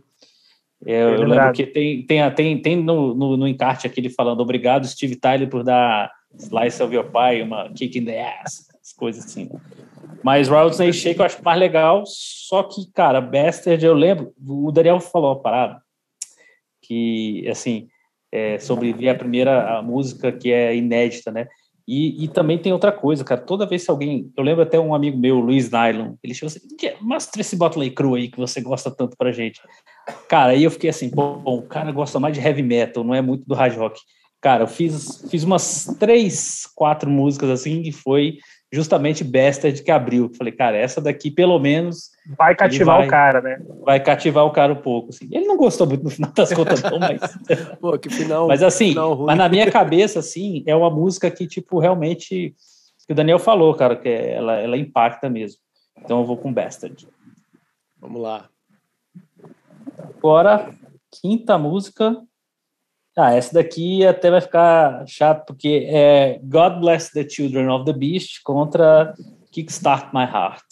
É, 0.85 1.03
eu, 1.03 1.15
eu 1.15 1.23
lembro 1.25 1.51
que 1.51 1.65
tem, 1.65 2.05
tem, 2.05 2.31
tem, 2.31 2.61
tem 2.61 2.75
no, 2.77 3.13
no, 3.13 3.35
no, 3.35 3.47
encarte 3.49 3.85
aquele 3.85 4.09
falando 4.09 4.39
obrigado, 4.39 4.87
Steve 4.87 5.17
Tyler, 5.17 5.49
por 5.49 5.61
dar 5.61 6.09
Slice 6.39 6.81
of 6.81 6.95
Your 6.95 7.11
Pie, 7.11 7.41
uma 7.41 7.69
kick 7.69 7.99
in 7.99 8.05
the 8.05 8.21
ass, 8.21 8.69
as 8.69 8.72
coisas 8.91 9.23
assim. 9.23 9.45
Né? 9.45 9.59
Mas 10.23 10.49
Rattlesnake 10.49 10.93
Shake 10.93 11.19
eu 11.19 11.25
acho 11.25 11.43
mais 11.43 11.59
legal, 11.59 12.03
só 12.05 12.63
que, 12.63 12.91
cara, 12.91 13.21
Bastard, 13.21 13.85
eu 13.85 13.93
lembro, 13.93 14.33
o 14.45 14.71
Daniel 14.71 14.99
falou 14.99 15.31
a 15.31 15.39
parada, 15.39 15.81
que, 16.81 17.47
assim, 17.47 17.87
é, 18.31 18.57
sobre 18.57 19.07
a 19.07 19.15
primeira 19.15 19.77
a 19.77 19.81
música 19.81 20.31
que 20.31 20.51
é 20.51 20.75
inédita, 20.75 21.31
né? 21.31 21.47
E, 21.87 22.23
e, 22.23 22.27
também 22.29 22.57
tem 22.57 22.71
outra 22.71 22.93
coisa, 22.93 23.25
cara. 23.25 23.41
Toda 23.41 23.65
vez 23.65 23.83
que 23.83 23.91
alguém. 23.91 24.31
Eu 24.37 24.43
lembro 24.43 24.63
até 24.63 24.79
um 24.79 24.95
amigo 24.95 25.17
meu, 25.17 25.37
Luiz 25.39 25.69
Nylon, 25.69 26.13
ele 26.23 26.33
chegou 26.33 26.47
assim: 26.47 26.61
mostra 27.01 27.41
esse 27.41 27.57
Botley 27.57 27.91
Cru 27.91 28.15
aí 28.15 28.29
que 28.29 28.37
você 28.37 28.61
gosta 28.61 28.89
tanto 28.89 29.17
pra 29.17 29.33
gente. 29.33 29.61
Cara, 30.29 30.53
aí 30.53 30.63
eu 30.63 30.71
fiquei 30.71 30.89
assim: 30.89 31.09
bom, 31.09 31.43
o 31.45 31.61
cara 31.61 31.91
gosta 31.91 32.21
mais 32.21 32.33
de 32.33 32.39
heavy 32.39 32.63
metal, 32.63 33.03
não 33.03 33.13
é 33.13 33.21
muito 33.21 33.45
do 33.45 33.53
hard 33.53 33.75
rock. 33.75 33.99
Cara, 34.39 34.63
eu 34.63 34.67
fiz, 34.67 35.25
fiz 35.29 35.43
umas 35.43 35.85
três, 35.99 36.65
quatro 36.73 37.09
músicas 37.09 37.49
assim 37.49 37.81
e 37.81 37.91
foi 37.91 38.37
justamente 38.73 39.23
Bastard 39.23 39.83
que 39.83 39.91
abriu. 39.91 40.31
Falei, 40.35 40.51
cara, 40.51 40.75
essa 40.75 40.99
daqui 40.99 41.29
pelo 41.29 41.59
menos. 41.59 42.09
Vai 42.35 42.55
cativar 42.55 42.97
vai, 42.97 43.07
o 43.07 43.09
cara, 43.09 43.41
né? 43.41 43.61
Vai 43.85 43.99
cativar 43.99 44.45
o 44.45 44.51
cara 44.51 44.73
um 44.73 44.81
pouco. 44.81 45.09
Assim. 45.09 45.29
Ele 45.31 45.45
não 45.45 45.55
gostou 45.55 45.85
muito 45.85 46.03
no 46.03 46.09
final 46.09 46.31
das 46.31 46.51
contas, 46.51 46.81
não, 46.81 46.97
mas. 46.97 47.21
Pô, 47.79 47.97
que 47.99 48.09
final. 48.09 48.47
Mas 48.47 48.63
assim, 48.63 48.89
final 48.89 49.15
mas 49.17 49.37
na 49.37 49.47
minha 49.47 49.69
cabeça, 49.71 50.19
assim, 50.19 50.63
é 50.65 50.75
uma 50.75 50.89
música 50.89 51.29
que, 51.29 51.45
tipo, 51.45 51.79
realmente. 51.79 52.55
Que 53.05 53.11
o 53.11 53.15
Daniel 53.15 53.37
falou, 53.37 53.75
cara, 53.75 53.95
que 53.95 54.09
ela, 54.09 54.53
ela 54.59 54.77
impacta 54.77 55.29
mesmo. 55.29 55.59
Então 55.99 56.19
eu 56.19 56.25
vou 56.25 56.37
com 56.37 56.51
Bastard. 56.51 57.07
Vamos 57.99 58.21
lá. 58.21 58.49
Agora, 60.17 60.73
quinta 61.21 61.57
música. 61.57 62.17
Ah, 63.15 63.33
essa 63.35 63.53
daqui 63.53 64.05
até 64.05 64.31
vai 64.31 64.41
ficar 64.41 65.05
chato, 65.07 65.45
porque 65.45 65.87
é 65.87 66.39
God 66.43 66.79
Bless 66.79 67.11
the 67.11 67.27
Children 67.27 67.69
of 67.69 67.85
the 67.85 67.93
Beast 67.93 68.41
contra 68.43 69.13
Kickstart 69.51 70.13
My 70.13 70.23
Heart. 70.23 70.65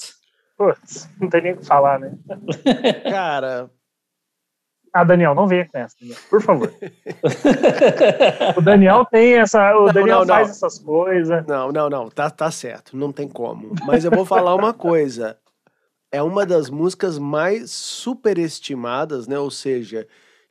Putz, 0.58 1.08
não 1.20 1.30
tem 1.30 1.42
nem 1.42 1.54
o 1.54 1.58
que 1.58 1.66
falar, 1.66 2.00
né? 2.00 2.18
Cara. 3.10 3.70
Ah, 4.94 5.04
Daniel, 5.04 5.34
não 5.34 5.48
venha 5.48 5.68
com 5.70 5.78
essa, 5.78 5.96
por 6.30 6.42
favor. 6.42 6.74
o 8.58 8.62
Daniel 8.62 9.06
tem 9.06 9.36
essa. 9.36 9.78
O 9.78 9.86
não, 9.86 9.94
Daniel 9.94 10.20
não, 10.20 10.28
faz 10.28 10.48
não. 10.48 10.56
essas 10.56 10.80
coisas. 10.80 11.46
Não, 11.48 11.72
não, 11.72 11.90
não, 11.90 12.10
tá, 12.10 12.30
tá 12.30 12.52
certo, 12.52 12.98
não 12.98 13.12
tem 13.12 13.28
como. 13.28 13.74
Mas 13.86 14.04
eu 14.04 14.12
vou 14.12 14.26
falar 14.26 14.54
uma 14.54 14.74
coisa. 14.74 15.38
É 16.12 16.22
uma 16.22 16.46
das 16.46 16.70
músicas 16.70 17.18
mais 17.18 17.72
superestimadas, 17.72 19.28
né? 19.28 19.40
Ou 19.40 19.50
seja, 19.50 20.06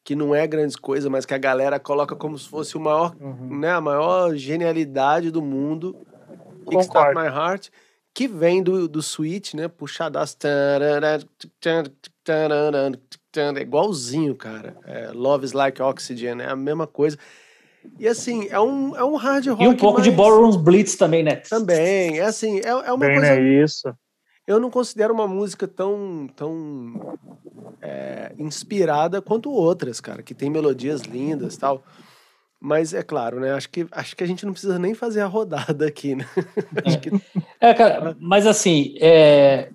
que 0.05 0.15
não 0.15 0.35
é 0.35 0.47
grande 0.47 0.77
coisa, 0.77 1.11
mas 1.11 1.27
que 1.27 1.35
a 1.35 1.39
galera 1.39 1.79
coloca 1.79 2.17
como 2.17 2.39
se 2.39 2.49
fosse 2.49 2.77
o 2.77 2.81
maior, 2.81 3.15
uhum. 3.21 3.59
né, 3.59 3.71
a 3.71 3.81
maior 3.81 4.35
genialidade 4.35 5.31
do 5.31 5.43
mundo. 5.43 5.97
Kickstart 6.69 7.17
My 7.17 7.27
Heart, 7.27 7.69
que 8.15 8.29
vem 8.29 8.63
do, 8.63 8.89
do 8.89 9.03
Switch, 9.03 9.55
né, 9.55 9.69
puxadas. 9.69 10.37
É 13.37 13.61
igualzinho, 13.61 14.35
cara. 14.35 14.77
É, 14.85 15.11
Love 15.13 15.45
is 15.45 15.53
Like 15.53 15.81
Oxygen, 15.83 16.41
é 16.41 16.49
a 16.49 16.57
mesma 16.57 16.87
coisa. 16.87 17.17
E 17.99 18.07
assim, 18.07 18.47
é 18.51 18.61
um, 18.61 18.95
é 18.95 19.03
um 19.03 19.17
hard 19.17 19.47
rock. 19.47 19.65
E 19.65 19.69
um 19.69 19.77
pouco 19.77 20.03
de 20.03 20.11
Ballroom 20.11 20.57
Blitz 20.59 20.97
também, 20.97 21.23
né? 21.23 21.37
Também, 21.37 22.19
é 22.19 22.25
assim, 22.25 22.61
é, 22.61 22.69
é 22.69 22.93
uma 22.93 22.99
Bem, 22.99 23.17
coisa. 23.17 23.35
É 23.35 23.41
isso 23.41 23.95
eu 24.51 24.59
não 24.59 24.69
considero 24.69 25.15
uma 25.15 25.29
música 25.29 25.69
tão, 25.69 26.29
tão 26.35 27.17
é, 27.81 28.33
inspirada 28.39 29.21
quanto 29.21 29.51
outras, 29.51 30.01
cara, 30.01 30.23
que 30.23 30.35
tem 30.35 30.51
melodias 30.51 31.03
lindas 31.03 31.57
tal. 31.57 31.83
Mas 32.63 32.93
é 32.93 33.03
claro, 33.03 33.41
né? 33.41 33.53
Acho 33.53 33.71
que, 33.71 33.87
acho 33.91 34.15
que 34.15 34.23
a 34.23 34.27
gente 34.27 34.45
não 34.45 34.53
precisa 34.53 34.79
nem 34.79 34.93
fazer 34.93 35.23
a 35.23 35.27
rodada 35.27 35.87
aqui, 35.87 36.15
né? 36.15 36.27
É, 36.85 36.97
que... 36.97 37.11
é 37.59 37.75
cara, 37.75 38.17
mas 38.21 38.47
assim, 38.47 38.95
é, 39.01 39.71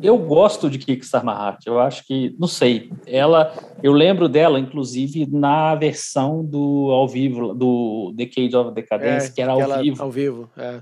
eu 0.00 0.16
gosto 0.16 0.70
de 0.70 0.78
Kickstarter 0.78 1.28
My 1.28 1.36
Heart. 1.36 1.66
Eu 1.66 1.80
acho 1.80 2.06
que, 2.06 2.36
não 2.38 2.46
sei, 2.46 2.92
ela, 3.04 3.52
eu 3.82 3.92
lembro 3.92 4.28
dela, 4.28 4.60
inclusive, 4.60 5.26
na 5.26 5.74
versão 5.74 6.44
do 6.44 6.90
ao 6.92 7.08
vivo, 7.08 7.52
do 7.52 8.12
Decade 8.14 8.54
of 8.54 8.72
Decadence, 8.74 9.28
é, 9.28 9.32
que 9.32 9.42
era 9.42 9.52
ao 9.52 9.82
vivo. 9.82 10.02
Ao 10.02 10.10
vivo, 10.10 10.50
é. 10.56 10.80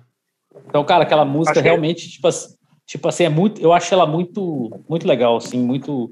Então, 0.68 0.84
cara, 0.84 1.04
aquela 1.04 1.24
música 1.24 1.62
realmente, 1.62 2.10
tipo 2.10 2.28
assim, 2.28 2.58
Tipo 2.88 3.06
assim, 3.06 3.24
é 3.24 3.28
muito, 3.28 3.60
eu 3.60 3.70
acho 3.70 3.92
ela 3.92 4.06
muito, 4.06 4.70
muito 4.88 5.06
legal, 5.06 5.36
assim, 5.36 5.58
muito. 5.58 6.10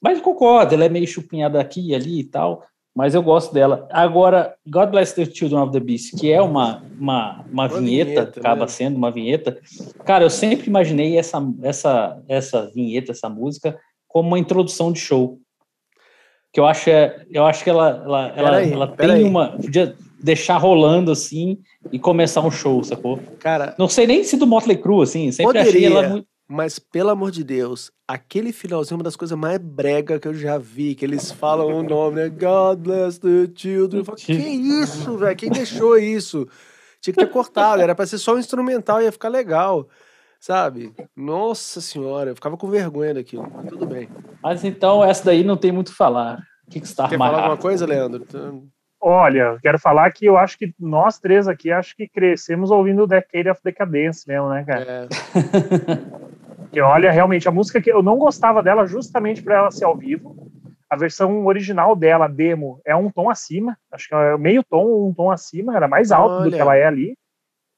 Mas 0.00 0.20
concordo, 0.20 0.74
ela 0.74 0.84
é 0.84 0.88
meio 0.88 1.06
chupinhada 1.06 1.60
aqui 1.60 1.88
e 1.88 1.94
ali 1.94 2.20
e 2.20 2.24
tal, 2.24 2.64
mas 2.94 3.14
eu 3.14 3.22
gosto 3.22 3.52
dela. 3.52 3.86
Agora, 3.90 4.54
God 4.66 4.90
Bless 4.90 5.14
the 5.14 5.24
Children 5.24 5.62
of 5.62 5.72
the 5.72 5.80
Beast, 5.80 6.18
que 6.18 6.32
é 6.32 6.40
uma, 6.40 6.82
uma, 6.98 7.44
uma, 7.48 7.66
uma 7.66 7.68
vinheta, 7.68 8.10
vinheta, 8.22 8.40
acaba 8.40 8.62
né? 8.62 8.66
sendo 8.66 8.96
uma 8.96 9.10
vinheta. 9.10 9.60
Cara, 10.04 10.24
eu 10.24 10.30
sempre 10.30 10.68
imaginei 10.68 11.16
essa, 11.16 11.40
essa, 11.62 12.22
essa 12.28 12.70
vinheta, 12.74 13.12
essa 13.12 13.28
música, 13.28 13.78
como 14.06 14.28
uma 14.28 14.38
introdução 14.38 14.92
de 14.92 14.98
show. 14.98 15.38
Que 16.52 16.58
eu 16.58 16.66
acho, 16.66 16.90
é, 16.90 17.24
eu 17.30 17.44
acho 17.44 17.62
que 17.62 17.70
ela, 17.70 18.02
ela, 18.04 18.32
ela, 18.34 18.56
aí, 18.56 18.72
ela 18.72 18.88
tem 18.88 19.10
aí. 19.10 19.22
uma. 19.24 19.52
Podia 19.52 19.94
deixar 20.20 20.56
rolando 20.56 21.12
assim 21.12 21.58
e 21.92 21.98
começar 21.98 22.40
um 22.40 22.50
show, 22.50 22.82
sacou? 22.82 23.20
Cara, 23.38 23.76
não 23.78 23.88
sei 23.88 24.06
nem 24.06 24.24
se 24.24 24.36
do 24.36 24.46
Motley 24.46 24.76
Crue 24.76 25.04
assim, 25.04 25.30
sempre 25.30 25.60
poderia, 25.60 25.70
achei 25.70 25.84
ela 25.84 26.08
muito 26.08 26.26
mas 26.48 26.78
pelo 26.78 27.10
amor 27.10 27.30
de 27.30 27.44
Deus, 27.44 27.92
aquele 28.06 28.52
finalzinho 28.52 28.94
é 28.94 28.98
uma 28.98 29.04
das 29.04 29.16
coisas 29.16 29.36
mais 29.36 29.58
brega 29.58 30.18
que 30.18 30.26
eu 30.26 30.32
já 30.32 30.56
vi, 30.56 30.94
que 30.94 31.04
eles 31.04 31.30
falam 31.30 31.66
o 31.68 31.82
nome, 31.82 32.16
né? 32.16 32.28
God 32.30 32.78
bless 32.78 33.20
the 33.20 33.50
children. 33.54 34.02
Falo, 34.02 34.16
que 34.16 34.32
isso, 34.32 35.18
velho? 35.18 35.36
Quem 35.36 35.50
deixou 35.50 35.98
isso? 35.98 36.48
Tinha 37.02 37.12
que 37.12 37.20
ter 37.20 37.30
cortado, 37.30 37.82
era 37.82 37.94
pra 37.94 38.06
ser 38.06 38.16
só 38.16 38.34
um 38.34 38.38
instrumental, 38.38 39.02
ia 39.02 39.12
ficar 39.12 39.28
legal. 39.28 39.88
Sabe? 40.40 40.94
Nossa 41.14 41.80
senhora, 41.82 42.30
eu 42.30 42.34
ficava 42.34 42.56
com 42.56 42.68
vergonha 42.68 43.12
daquilo, 43.12 43.50
mas 43.54 43.66
tudo 43.66 43.86
bem. 43.86 44.08
Mas 44.42 44.64
então, 44.64 45.04
essa 45.04 45.26
daí 45.26 45.44
não 45.44 45.56
tem 45.56 45.70
muito 45.70 45.88
o 45.88 45.90
que 45.90 45.96
falar. 45.96 46.38
O 46.66 46.70
que, 46.70 46.80
que 46.80 46.86
está 46.86 47.08
Quer 47.08 47.18
falar 47.18 47.38
alguma 47.38 47.56
coisa, 47.56 47.84
Leandro? 47.84 48.24
Olha, 49.00 49.58
quero 49.62 49.78
falar 49.78 50.10
que 50.12 50.26
eu 50.26 50.36
acho 50.36 50.58
que 50.58 50.74
nós 50.78 51.18
três 51.18 51.46
aqui 51.46 51.70
acho 51.70 51.94
que 51.96 52.08
crescemos 52.08 52.70
ouvindo 52.70 53.06
Decade 53.06 53.48
of 53.48 53.60
Decadence 53.62 54.26
mesmo, 54.26 54.48
né, 54.48 54.64
cara? 54.64 54.84
É. 54.84 55.08
que 56.70 56.80
olha, 56.80 57.10
realmente, 57.10 57.48
a 57.48 57.52
música 57.52 57.80
que 57.80 57.90
eu 57.90 58.02
não 58.02 58.18
gostava 58.18 58.62
dela 58.62 58.86
justamente 58.86 59.42
para 59.42 59.56
ela 59.56 59.70
ser 59.70 59.84
ao 59.84 59.96
vivo. 59.96 60.50
A 60.88 60.96
versão 60.96 61.44
original 61.44 61.94
dela, 61.94 62.26
demo, 62.26 62.80
é 62.84 62.96
um 62.96 63.10
tom 63.10 63.28
acima, 63.28 63.76
acho 63.92 64.08
que 64.08 64.14
é 64.14 64.38
meio 64.38 64.64
tom, 64.64 65.08
um 65.08 65.12
tom 65.12 65.30
acima, 65.30 65.76
era 65.76 65.86
mais 65.86 66.10
alto 66.10 66.36
olha. 66.36 66.44
do 66.44 66.50
que 66.50 66.60
ela 66.60 66.76
é 66.76 66.86
ali, 66.86 67.14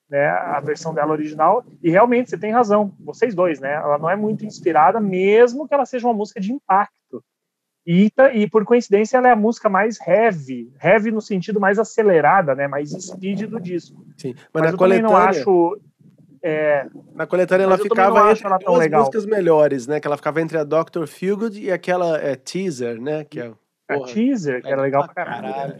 né? 0.08 0.28
A 0.28 0.60
versão 0.60 0.94
dela 0.94 1.10
original. 1.10 1.64
E 1.82 1.90
realmente, 1.90 2.30
você 2.30 2.38
tem 2.38 2.52
razão, 2.52 2.92
vocês 3.00 3.34
dois, 3.34 3.58
né? 3.58 3.74
Ela 3.74 3.98
não 3.98 4.08
é 4.08 4.14
muito 4.14 4.44
inspirada, 4.44 5.00
mesmo 5.00 5.66
que 5.66 5.74
ela 5.74 5.84
seja 5.84 6.06
uma 6.06 6.14
música 6.14 6.40
de 6.40 6.52
impacto. 6.52 7.24
E, 7.86 8.12
e, 8.34 8.48
por 8.48 8.64
coincidência 8.64 9.16
ela 9.16 9.28
é 9.28 9.32
a 9.32 9.36
música 9.36 9.68
mais 9.68 9.98
heavy, 10.06 10.70
heavy 10.82 11.10
no 11.10 11.20
sentido 11.20 11.58
mais 11.58 11.78
acelerada, 11.78 12.54
né, 12.54 12.68
mais 12.68 12.90
speed 12.90 13.46
do 13.46 13.58
disco. 13.58 14.04
Sim, 14.18 14.34
mas, 14.36 14.46
mas 14.54 14.62
na 14.62 14.70
eu 14.70 14.78
coletânea 14.78 15.08
não 15.08 15.16
acho 15.16 15.80
é, 16.42 16.86
na 17.14 17.26
coletânea 17.26 17.64
ela 17.64 17.78
ficava 17.78 18.30
entre 18.30 18.46
ela 18.46 18.58
duas 18.58 18.78
legal. 18.78 19.00
músicas 19.00 19.26
melhores, 19.26 19.86
né, 19.86 20.00
que 20.00 20.06
ela 20.06 20.16
ficava 20.16 20.40
entre 20.40 20.58
a 20.58 20.64
Dr. 20.64 21.06
Feelgood 21.06 21.60
e 21.60 21.70
aquela 21.70 22.18
é, 22.18 22.34
Teaser, 22.34 23.00
né, 23.00 23.24
que 23.24 23.40
é 23.40 23.52
a 23.88 24.00
teaser, 24.04 24.62
que 24.62 24.68
era 24.68 24.82
legal 24.82 25.04
pra 25.04 25.14
caralho. 25.14 25.52
caralho. 25.52 25.76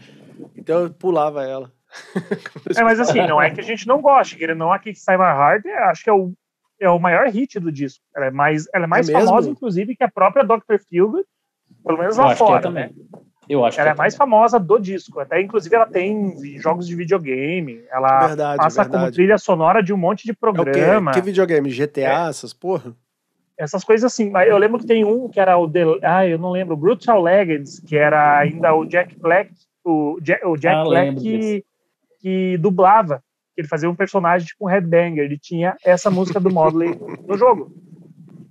Então 0.55 0.81
eu 0.81 0.93
pulava 0.93 1.43
ela. 1.45 1.71
é, 2.77 2.83
mas 2.83 2.99
assim, 2.99 3.19
não 3.25 3.41
é 3.41 3.49
que 3.51 3.61
a 3.61 3.63
gente 3.63 3.87
não 3.87 4.01
goste, 4.01 4.35
que 4.35 4.43
ele 4.43 4.53
não 4.53 4.71
aqui 4.71 4.93
que 4.93 4.99
Sai 4.99 5.17
My 5.17 5.23
Heart, 5.23 5.65
acho 5.65 6.03
que 6.03 6.09
é 6.09 6.13
o, 6.13 6.33
é 6.79 6.89
o 6.89 6.99
maior 6.99 7.27
hit 7.27 7.59
do 7.59 7.71
disco. 7.71 8.03
Ela 8.15 8.27
é 8.27 8.31
mais, 8.31 8.67
ela 8.73 8.83
é 8.83 8.87
mais 8.87 9.07
é 9.09 9.13
famosa, 9.13 9.49
inclusive, 9.49 9.95
que 9.95 10.03
a 10.03 10.11
própria 10.11 10.43
Dr. 10.43 10.77
Feelgood 10.89 11.25
pelo 11.83 11.97
menos 11.97 12.17
lá 12.17 12.31
é 12.31 12.35
fora. 12.35 12.59
É 12.59 12.61
também. 12.61 12.95
Eu 13.51 13.65
acho 13.65 13.79
ela 13.79 13.89
é, 13.89 13.93
é 13.93 13.95
mais 13.95 14.15
famosa 14.15 14.59
do 14.59 14.79
disco. 14.79 15.19
Até, 15.19 15.41
inclusive, 15.41 15.75
ela 15.75 15.85
tem 15.85 16.35
jogos 16.59 16.87
de 16.87 16.95
videogame. 16.95 17.83
Ela 17.91 18.27
verdade, 18.27 18.57
passa 18.57 18.83
verdade. 18.83 19.03
como 19.03 19.13
trilha 19.13 19.37
sonora 19.37 19.83
de 19.83 19.93
um 19.93 19.97
monte 19.97 20.25
de 20.25 20.33
programa. 20.33 21.11
É 21.11 21.13
que 21.15 21.21
videogame? 21.21 21.69
GTA, 21.69 22.25
é. 22.25 22.29
essas 22.29 22.53
porra? 22.53 22.95
essas 23.61 23.83
coisas 23.83 24.11
assim. 24.11 24.31
Eu 24.47 24.57
lembro 24.57 24.79
que 24.79 24.87
tem 24.87 25.05
um 25.05 25.29
que 25.29 25.39
era 25.39 25.57
o 25.57 25.69
The, 25.69 25.83
ah, 26.01 26.27
eu 26.27 26.39
não 26.39 26.51
lembro, 26.51 26.75
Brutal 26.75 27.21
Legends, 27.21 27.79
que 27.79 27.95
era 27.95 28.39
ainda 28.39 28.73
o 28.73 28.85
Jack 28.85 29.17
Black, 29.19 29.51
o 29.83 30.19
Jack, 30.21 30.45
o 30.45 30.57
Jack 30.57 30.75
ah, 30.77 30.83
Black 30.83 31.15
que, 31.15 31.65
que, 32.19 32.57
dublava, 32.57 33.23
ele 33.55 33.67
fazia 33.67 33.89
um 33.89 33.95
personagem 33.95 34.47
tipo 34.47 34.65
um 34.65 34.69
headbanger, 34.69 35.23
ele 35.23 35.37
tinha 35.37 35.75
essa 35.85 36.09
música 36.09 36.39
do 36.39 36.51
Modley 36.51 36.97
no 37.27 37.37
jogo. 37.37 37.71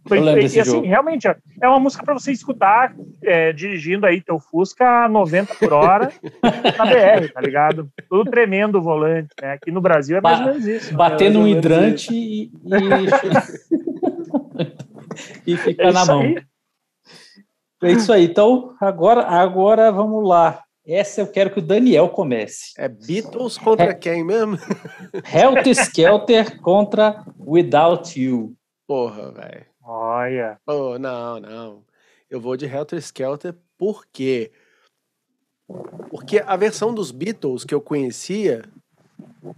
Eu 0.08 0.16
e, 0.16 0.40
e 0.40 0.44
assim, 0.44 0.64
jogo. 0.64 0.86
realmente, 0.86 1.26
é 1.26 1.68
uma 1.68 1.78
música 1.78 2.02
para 2.04 2.14
você 2.14 2.32
escutar 2.32 2.94
é, 3.22 3.52
dirigindo 3.52 4.06
aí 4.06 4.20
teu 4.20 4.38
Fusca 4.38 5.04
a 5.04 5.08
90 5.08 5.54
por 5.56 5.72
hora 5.72 6.10
na 6.42 6.86
BR, 6.86 7.32
tá 7.32 7.40
ligado? 7.40 7.88
Tudo 8.08 8.30
tremendo 8.30 8.78
o 8.78 8.82
volante, 8.82 9.28
né? 9.40 9.52
Aqui 9.52 9.70
no 9.70 9.80
Brasil 9.80 10.16
é 10.16 10.20
mais 10.20 10.40
ou 10.40 10.46
menos 10.46 10.66
isso. 10.66 10.94
Bater 10.94 11.30
né? 11.30 11.38
no 11.38 11.46
hidrante 11.46 12.14
e, 12.14 12.44
e, 12.44 12.50
e 15.52 15.56
ficar 15.56 15.88
é 15.88 15.92
na 15.92 16.04
mão. 16.06 16.20
Aí. 16.22 16.42
É 17.82 17.92
isso 17.92 18.12
aí. 18.12 18.24
Então, 18.24 18.74
agora, 18.80 19.22
agora 19.22 19.92
vamos 19.92 20.26
lá. 20.26 20.62
Essa 20.86 21.20
eu 21.20 21.26
quero 21.26 21.50
que 21.50 21.58
o 21.58 21.62
Daniel 21.62 22.08
comece. 22.08 22.72
É 22.76 22.88
Beatles 22.88 23.58
contra 23.58 23.90
é, 23.90 23.94
quem 23.94 24.24
mesmo? 24.24 24.58
Helter 25.32 25.72
Skelter 25.72 26.60
contra 26.60 27.22
Without 27.38 28.18
You. 28.20 28.54
Porra, 28.86 29.30
velho. 29.30 29.69
Olha. 29.82 30.60
Oh, 30.66 30.98
não, 30.98 31.40
não. 31.40 31.84
Eu 32.28 32.40
vou 32.40 32.56
de 32.56 32.66
Helter 32.66 32.98
Skelter? 32.98 33.54
Porque 33.76 34.52
a 36.46 36.56
versão 36.56 36.94
dos 36.94 37.10
Beatles 37.10 37.64
que 37.64 37.74
eu 37.74 37.80
conhecia, 37.80 38.64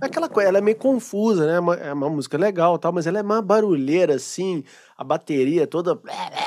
aquela 0.00 0.28
coisa, 0.28 0.48
ela 0.48 0.58
é 0.58 0.60
meio 0.60 0.76
confusa, 0.76 1.46
né? 1.46 1.56
É 1.56 1.60
uma, 1.60 1.74
é 1.74 1.92
uma 1.92 2.08
música 2.08 2.38
legal 2.38 2.78
tal, 2.78 2.92
mas 2.92 3.06
ela 3.06 3.18
é 3.18 3.22
mais 3.22 3.42
barulheira, 3.42 4.14
assim, 4.14 4.64
a 4.96 5.02
bateria 5.02 5.66
toda 5.66 5.98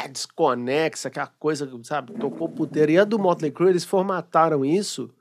desconexa, 0.10 1.08
aquela 1.10 1.28
coisa, 1.28 1.70
sabe? 1.84 2.14
Tocou 2.14 2.48
puteiro. 2.50 2.92
E 2.92 2.98
a 2.98 3.04
do 3.04 3.20
Motley 3.20 3.52
Crue, 3.52 3.70
eles 3.70 3.84
formataram 3.84 4.64
isso 4.64 5.14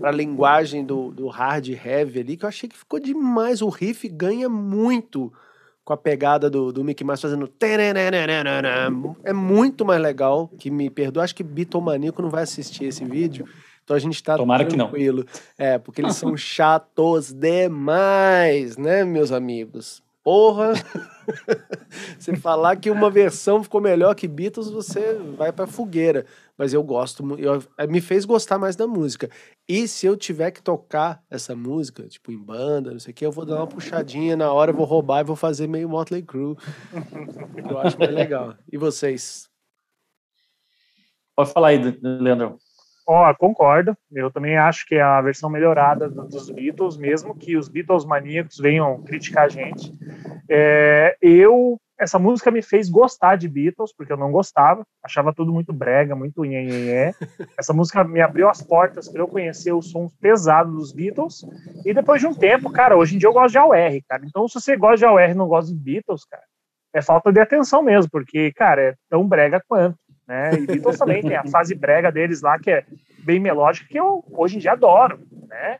pra 0.00 0.10
linguagem 0.10 0.84
do, 0.84 1.10
do 1.10 1.28
hard 1.28 1.68
heavy 1.68 2.20
ali, 2.20 2.36
que 2.36 2.44
eu 2.44 2.48
achei 2.48 2.68
que 2.68 2.76
ficou 2.76 2.98
demais. 2.98 3.62
O 3.62 3.68
riff 3.68 4.08
ganha 4.08 4.48
muito 4.48 5.32
com 5.88 5.94
a 5.94 5.96
pegada 5.96 6.50
do, 6.50 6.70
do 6.70 6.84
Mickey 6.84 7.02
Mouse 7.02 7.22
fazendo. 7.22 7.50
É 9.24 9.32
muito 9.32 9.86
mais 9.86 9.98
legal. 10.02 10.46
Que 10.58 10.70
me 10.70 10.90
perdoa. 10.90 11.24
Acho 11.24 11.34
que 11.34 11.42
Bitomaníaco 11.42 12.20
não 12.20 12.28
vai 12.28 12.42
assistir 12.42 12.84
esse 12.84 13.06
vídeo. 13.06 13.48
Então 13.82 13.96
a 13.96 13.98
gente 13.98 14.22
tá 14.22 14.36
Tomara 14.36 14.66
tranquilo. 14.66 15.24
Que 15.24 15.30
não. 15.58 15.66
É, 15.66 15.78
porque 15.78 16.02
eles 16.02 16.14
são 16.14 16.36
chatos 16.36 17.32
demais, 17.32 18.76
né, 18.76 19.02
meus 19.02 19.32
amigos? 19.32 20.02
Porra! 20.22 20.74
Você 22.28 22.36
falar 22.36 22.76
que 22.76 22.90
uma 22.90 23.10
versão 23.10 23.62
ficou 23.62 23.80
melhor 23.80 24.14
que 24.14 24.28
Beatles, 24.28 24.70
você 24.70 25.14
vai 25.36 25.52
pra 25.52 25.66
fogueira. 25.66 26.26
Mas 26.56 26.74
eu 26.74 26.82
gosto, 26.82 27.38
eu, 27.38 27.62
eh, 27.78 27.86
me 27.86 28.00
fez 28.00 28.24
gostar 28.24 28.58
mais 28.58 28.76
da 28.76 28.86
música. 28.86 29.30
E 29.68 29.86
se 29.86 30.06
eu 30.06 30.16
tiver 30.16 30.50
que 30.50 30.62
tocar 30.62 31.22
essa 31.30 31.54
música, 31.54 32.06
tipo 32.08 32.32
em 32.32 32.38
banda, 32.38 32.90
não 32.90 32.98
sei 32.98 33.12
o 33.12 33.14
que, 33.14 33.24
eu 33.24 33.32
vou 33.32 33.46
dar 33.46 33.56
uma 33.56 33.66
puxadinha 33.66 34.36
na 34.36 34.52
hora, 34.52 34.72
vou 34.72 34.84
roubar 34.84 35.20
e 35.20 35.24
vou 35.24 35.36
fazer 35.36 35.66
meio 35.68 35.88
Motley 35.88 36.22
Crue. 36.22 36.56
eu 37.70 37.78
acho 37.78 37.96
bem 37.96 38.10
legal. 38.10 38.54
E 38.70 38.76
vocês? 38.76 39.48
Pode 41.36 41.52
falar 41.52 41.68
aí, 41.68 41.98
Leandro. 42.02 42.58
Ó, 43.06 43.30
oh, 43.30 43.34
concordo. 43.36 43.96
Eu 44.12 44.30
também 44.30 44.58
acho 44.58 44.84
que 44.84 44.96
é 44.96 45.00
a 45.00 45.22
versão 45.22 45.48
melhorada 45.48 46.10
dos 46.10 46.50
Beatles, 46.50 46.98
mesmo 46.98 47.34
que 47.34 47.56
os 47.56 47.66
Beatles 47.66 48.04
maníacos 48.04 48.58
venham 48.58 49.02
criticar 49.02 49.46
a 49.46 49.48
gente. 49.48 49.94
É, 50.50 51.16
eu 51.22 51.80
essa 51.98 52.18
música 52.18 52.50
me 52.50 52.62
fez 52.62 52.88
gostar 52.88 53.36
de 53.36 53.48
Beatles, 53.48 53.92
porque 53.92 54.12
eu 54.12 54.16
não 54.16 54.30
gostava, 54.30 54.86
achava 55.02 55.34
tudo 55.34 55.52
muito 55.52 55.72
brega, 55.72 56.14
muito 56.14 56.44
nhenhenhé. 56.44 57.12
Essa 57.58 57.72
música 57.72 58.04
me 58.04 58.20
abriu 58.20 58.48
as 58.48 58.62
portas 58.62 59.08
para 59.08 59.20
eu 59.20 59.26
conhecer 59.26 59.72
os 59.72 59.90
sons 59.90 60.14
pesados 60.20 60.72
dos 60.72 60.92
Beatles. 60.92 61.44
E 61.84 61.92
depois 61.92 62.20
de 62.20 62.26
um 62.26 62.34
tempo, 62.34 62.70
cara, 62.70 62.96
hoje 62.96 63.16
em 63.16 63.18
dia 63.18 63.28
eu 63.28 63.32
gosto 63.32 63.52
de 63.52 63.58
AOR, 63.58 64.00
cara. 64.08 64.22
Então, 64.24 64.46
se 64.46 64.60
você 64.60 64.76
gosta 64.76 64.98
de 64.98 65.04
AOR 65.04 65.30
e 65.30 65.34
não 65.34 65.48
gosta 65.48 65.72
de 65.72 65.78
Beatles, 65.78 66.24
cara, 66.24 66.44
é 66.94 67.02
falta 67.02 67.32
de 67.32 67.40
atenção 67.40 67.82
mesmo, 67.82 68.10
porque, 68.10 68.52
cara, 68.52 68.80
é 68.82 68.94
tão 69.10 69.26
brega 69.26 69.62
quanto. 69.66 69.98
Né? 70.26 70.54
E 70.54 70.66
Beatles 70.66 70.98
também 70.98 71.22
tem 71.22 71.36
a 71.36 71.46
fase 71.46 71.74
brega 71.74 72.12
deles 72.12 72.42
lá, 72.42 72.58
que 72.58 72.70
é 72.70 72.84
bem 73.24 73.40
melódica, 73.40 73.88
que 73.88 73.98
eu 73.98 74.24
hoje 74.30 74.56
em 74.56 74.60
dia 74.60 74.72
adoro, 74.72 75.20
né? 75.48 75.78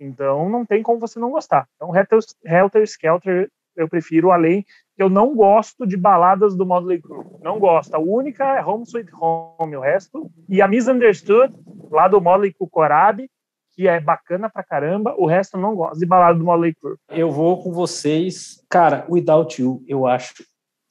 Então 0.00 0.48
não 0.48 0.64
tem 0.64 0.82
como 0.82 0.98
você 0.98 1.18
não 1.18 1.30
gostar. 1.30 1.66
Então 1.76 1.94
Helter, 1.94 2.18
Helter 2.44 2.82
Skelter 2.82 3.50
eu 3.76 3.88
prefiro, 3.88 4.30
além 4.30 4.64
eu 5.02 5.08
não 5.08 5.34
gosto 5.34 5.86
de 5.86 5.96
baladas 5.96 6.56
do 6.56 6.66
Motley 6.66 7.00
Crue. 7.00 7.24
Não 7.42 7.58
gosto. 7.58 7.94
A 7.94 7.98
única 7.98 8.44
é 8.58 8.64
Home 8.64 8.84
Sweet 8.84 9.10
Home, 9.14 9.76
o 9.76 9.80
resto. 9.80 10.30
E 10.48 10.60
a 10.60 10.68
Misunderstood, 10.68 11.54
lá 11.90 12.08
do 12.08 12.20
Motley 12.20 12.52
Crue 12.52 12.68
Corabi, 12.70 13.30
que 13.74 13.88
é 13.88 14.00
bacana 14.00 14.50
pra 14.50 14.62
caramba. 14.62 15.14
O 15.16 15.26
resto 15.26 15.56
eu 15.56 15.60
não 15.60 15.74
gosto 15.74 15.98
de 15.98 16.06
balada 16.06 16.38
do 16.38 16.44
Motley 16.44 16.74
Crue. 16.74 16.96
Eu 17.08 17.30
vou 17.30 17.62
com 17.62 17.72
vocês. 17.72 18.62
Cara, 18.68 19.06
Without 19.08 19.60
You, 19.60 19.82
eu 19.86 20.06
acho 20.06 20.34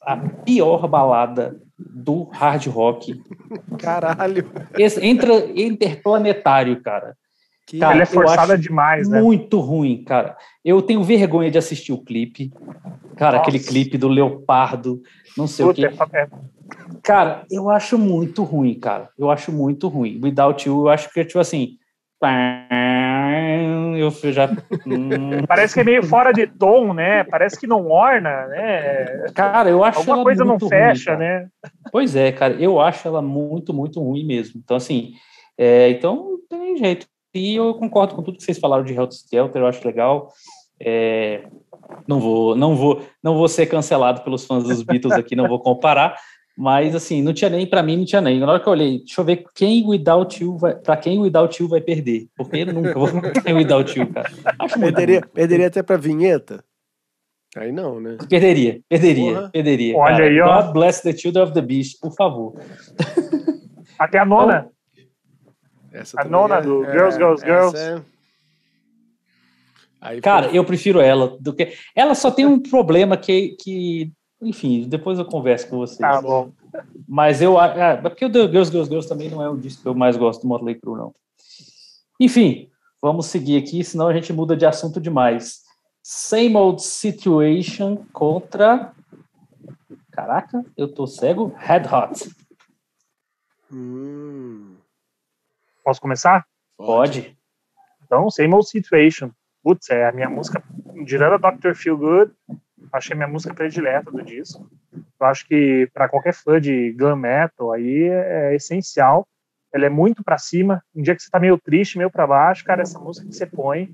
a 0.02 0.18
pior 0.18 0.88
balada 0.88 1.62
do 1.78 2.24
hard 2.24 2.66
rock. 2.68 3.22
Caralho. 3.78 4.50
Esse, 4.78 5.06
entra 5.06 5.34
interplanetário, 5.56 6.82
cara. 6.82 7.16
Que 7.70 7.78
cara, 7.78 7.94
ela 7.94 8.02
é 8.02 8.06
forçada 8.08 8.58
demais, 8.58 9.08
né? 9.08 9.22
Muito 9.22 9.60
ruim, 9.60 10.04
cara. 10.04 10.36
Eu 10.66 10.82
tenho 10.82 11.04
vergonha 11.04 11.52
de 11.52 11.58
assistir 11.60 11.94
o 11.94 12.04
clipe. 12.04 12.52
Cara, 13.16 13.38
Nossa. 13.38 13.48
aquele 13.48 13.60
clipe 13.60 13.96
do 13.96 14.08
leopardo, 14.08 15.00
não 15.38 15.46
sei 15.46 15.68
Puta, 15.68 15.88
o 15.88 16.10
que. 16.10 16.18
É... 16.18 16.28
Cara, 17.04 17.44
eu 17.52 17.70
acho 17.70 17.96
muito 17.96 18.42
ruim, 18.42 18.74
cara. 18.74 19.10
Eu 19.16 19.30
acho 19.30 19.52
muito 19.52 19.88
ruim. 19.88 20.20
Without 20.24 20.68
You, 20.68 20.86
eu 20.86 20.90
acho 20.90 21.14
que, 21.14 21.24
tipo 21.24 21.38
assim, 21.38 21.78
eu 24.00 24.12
já. 24.34 24.50
Parece 25.48 25.76
que 25.76 25.82
é 25.82 25.84
meio 25.84 26.02
fora 26.02 26.32
de 26.32 26.48
tom, 26.48 26.92
né? 26.92 27.24
Parece 27.24 27.60
que 27.60 27.68
não 27.68 27.88
orna, 27.88 28.48
né? 28.48 29.28
Cara, 29.36 29.70
eu 29.70 29.84
acho 29.84 30.00
Alguma 30.00 30.24
coisa 30.24 30.44
não 30.44 30.60
fecha, 30.60 31.12
ruim, 31.12 31.20
né? 31.20 31.48
Pois 31.92 32.16
é, 32.16 32.32
cara, 32.32 32.56
eu 32.56 32.82
acho 32.82 33.08
ela 33.08 33.22
muito, 33.22 33.76
muito 33.76 34.02
ruim 34.02 34.26
mesmo. 34.26 34.60
Então, 34.64 34.76
assim, 34.76 35.14
é, 35.56 35.90
então 35.92 36.16
não 36.16 36.40
tem 36.50 36.78
jeito. 36.78 37.06
E 37.34 37.56
eu 37.56 37.74
concordo 37.76 38.16
com 38.16 38.24
tudo 38.24 38.38
que 38.38 38.44
vocês 38.44 38.60
falaram 38.60 38.84
de 38.84 38.94
Helter 38.94 39.18
Skelter, 39.18 39.62
eu 39.62 39.68
acho 39.68 39.86
legal. 39.86 40.32
É, 40.80 41.44
não 42.08 42.20
vou, 42.20 42.56
não 42.56 42.76
vou, 42.76 43.02
não 43.22 43.36
vou 43.36 43.48
ser 43.48 43.66
cancelado 43.66 44.22
pelos 44.22 44.46
fãs 44.46 44.64
dos 44.64 44.82
Beatles 44.82 45.14
aqui, 45.14 45.36
não 45.36 45.48
vou 45.48 45.60
comparar, 45.60 46.18
mas, 46.62 46.94
assim, 46.94 47.22
não 47.22 47.32
tinha 47.32 47.50
nem, 47.50 47.66
para 47.66 47.82
mim, 47.82 47.96
não 47.96 48.06
tinha 48.06 48.20
nem. 48.20 48.38
Na 48.38 48.52
hora 48.52 48.60
que 48.60 48.68
eu 48.68 48.74
olhei, 48.74 48.98
deixa 49.00 49.22
eu 49.22 49.26
ver 49.26 49.46
quem 49.56 49.82
o 49.82 49.92
Without 49.92 50.44
You 50.44 50.58
vai, 50.58 50.76
pra 50.76 50.98
quem 50.98 51.18
o 51.18 51.22
Without 51.22 51.64
You 51.64 51.70
vai 51.70 51.80
perder. 51.80 52.28
Porque 52.36 52.58
ele 52.58 52.74
nunca 52.74 52.94
vou 52.94 53.08
o 53.08 53.56
Without 53.56 53.98
You, 53.98 54.12
cara. 54.12 54.30
Acho 54.60 54.78
perderia, 54.78 55.22
perderia 55.22 55.68
até 55.68 55.82
pra 55.82 55.96
vinheta? 55.96 56.62
Aí 57.56 57.72
não, 57.72 58.02
né? 58.02 58.18
Perderia, 58.30 58.82
perderia, 58.90 59.34
Porra. 59.36 59.50
perderia. 59.50 59.96
Olha 59.96 60.18
cara. 60.18 60.26
aí, 60.26 60.42
ó. 60.42 60.62
God 60.62 60.74
bless 60.74 61.02
the 61.02 61.16
children 61.16 61.46
of 61.46 61.54
the 61.54 61.62
beast, 61.62 61.98
por 62.02 62.14
favor. 62.14 62.54
Até 63.98 64.20
a 64.20 64.26
nona. 64.26 64.60
Então, 64.60 64.72
a 66.18 66.24
nona 66.26 66.58
é, 66.58 66.62
do 66.62 66.84
é, 66.86 66.92
Girls, 66.92 67.18
Girls, 67.18 67.46
Girls. 67.46 67.78
É... 67.78 68.02
Aí, 70.02 70.22
cara, 70.22 70.48
eu 70.48 70.64
prefiro 70.64 71.00
ela 71.00 71.38
do 71.40 71.54
que. 71.54 71.74
Ela 71.96 72.16
só 72.16 72.32
tem 72.32 72.46
um 72.46 72.60
problema 72.60 73.18
que, 73.18 73.58
que 73.60 74.12
enfim, 74.42 74.88
depois 74.88 75.20
eu 75.20 75.26
converso 75.26 75.68
com 75.68 75.78
vocês. 75.78 76.00
Tá 76.00 76.22
bom. 76.22 76.52
Mas 77.08 77.42
eu. 77.42 77.60
É, 77.60 77.98
porque 77.98 78.26
o 78.26 78.32
The 78.32 78.48
Girls, 78.48 78.72
Girls, 78.72 78.90
Girls 78.90 79.10
também 79.10 79.30
não 79.30 79.44
é 79.44 79.50
o 79.50 79.58
disco 79.58 79.82
que 79.82 79.88
eu 79.88 79.96
mais 79.96 80.16
gosto 80.16 80.42
do 80.42 80.48
Motley 80.48 80.76
Crue, 80.76 80.98
não. 80.98 81.14
Enfim, 82.20 82.70
vamos 83.02 83.26
seguir 83.26 83.58
aqui, 83.58 83.84
senão 83.84 84.08
a 84.08 84.14
gente 84.14 84.32
muda 84.32 84.56
de 84.56 84.66
assunto 84.66 85.02
demais. 85.02 85.64
Same 86.02 86.56
Old 86.56 86.82
Situation 86.82 88.06
contra. 88.14 88.94
Caraca, 90.12 90.64
eu 90.78 90.88
tô 90.88 91.06
cego. 91.06 91.54
Red 91.58 91.84
Hot. 91.92 92.30
Hum. 93.72 94.69
Posso 95.84 96.02
começar? 96.02 96.46
Pode. 96.78 97.38
Então, 98.06 98.30
Same 98.30 98.54
Old 98.54 98.68
Situation. 98.68 99.32
Putz, 99.64 99.90
é 99.90 100.08
a 100.08 100.12
minha 100.12 100.30
música. 100.30 100.64
Tirando 101.06 101.46
a 101.46 101.52
Dr. 101.52 101.74
Feel 101.74 101.98
Good, 101.98 102.32
achei 102.92 103.16
minha 103.16 103.28
música 103.28 103.54
predileta 103.54 104.12
do 104.12 104.24
disco. 104.24 104.70
Eu 104.94 105.28
acho 105.28 105.46
que 105.48 105.90
para 105.94 106.08
qualquer 106.08 106.34
fã 106.34 106.60
de 106.60 106.94
glam 106.94 107.16
metal 107.16 107.72
aí 107.72 108.04
é, 108.04 108.56
essencial. 108.56 109.28
Ela 109.72 109.86
é 109.86 109.90
muito 109.90 110.24
para 110.24 110.38
cima. 110.38 110.82
Um 110.96 111.04
dia 111.04 111.16
que 111.16 111.22
você 111.22 111.30
tá 111.30 111.40
meio 111.40 111.58
triste, 111.58 111.98
meio 111.98 112.10
para 112.10 112.26
baixo, 112.26 112.64
cara, 112.64 112.82
essa 112.82 112.98
música 112.98 113.28
que 113.28 113.36
você 113.36 113.46
põe, 113.46 113.94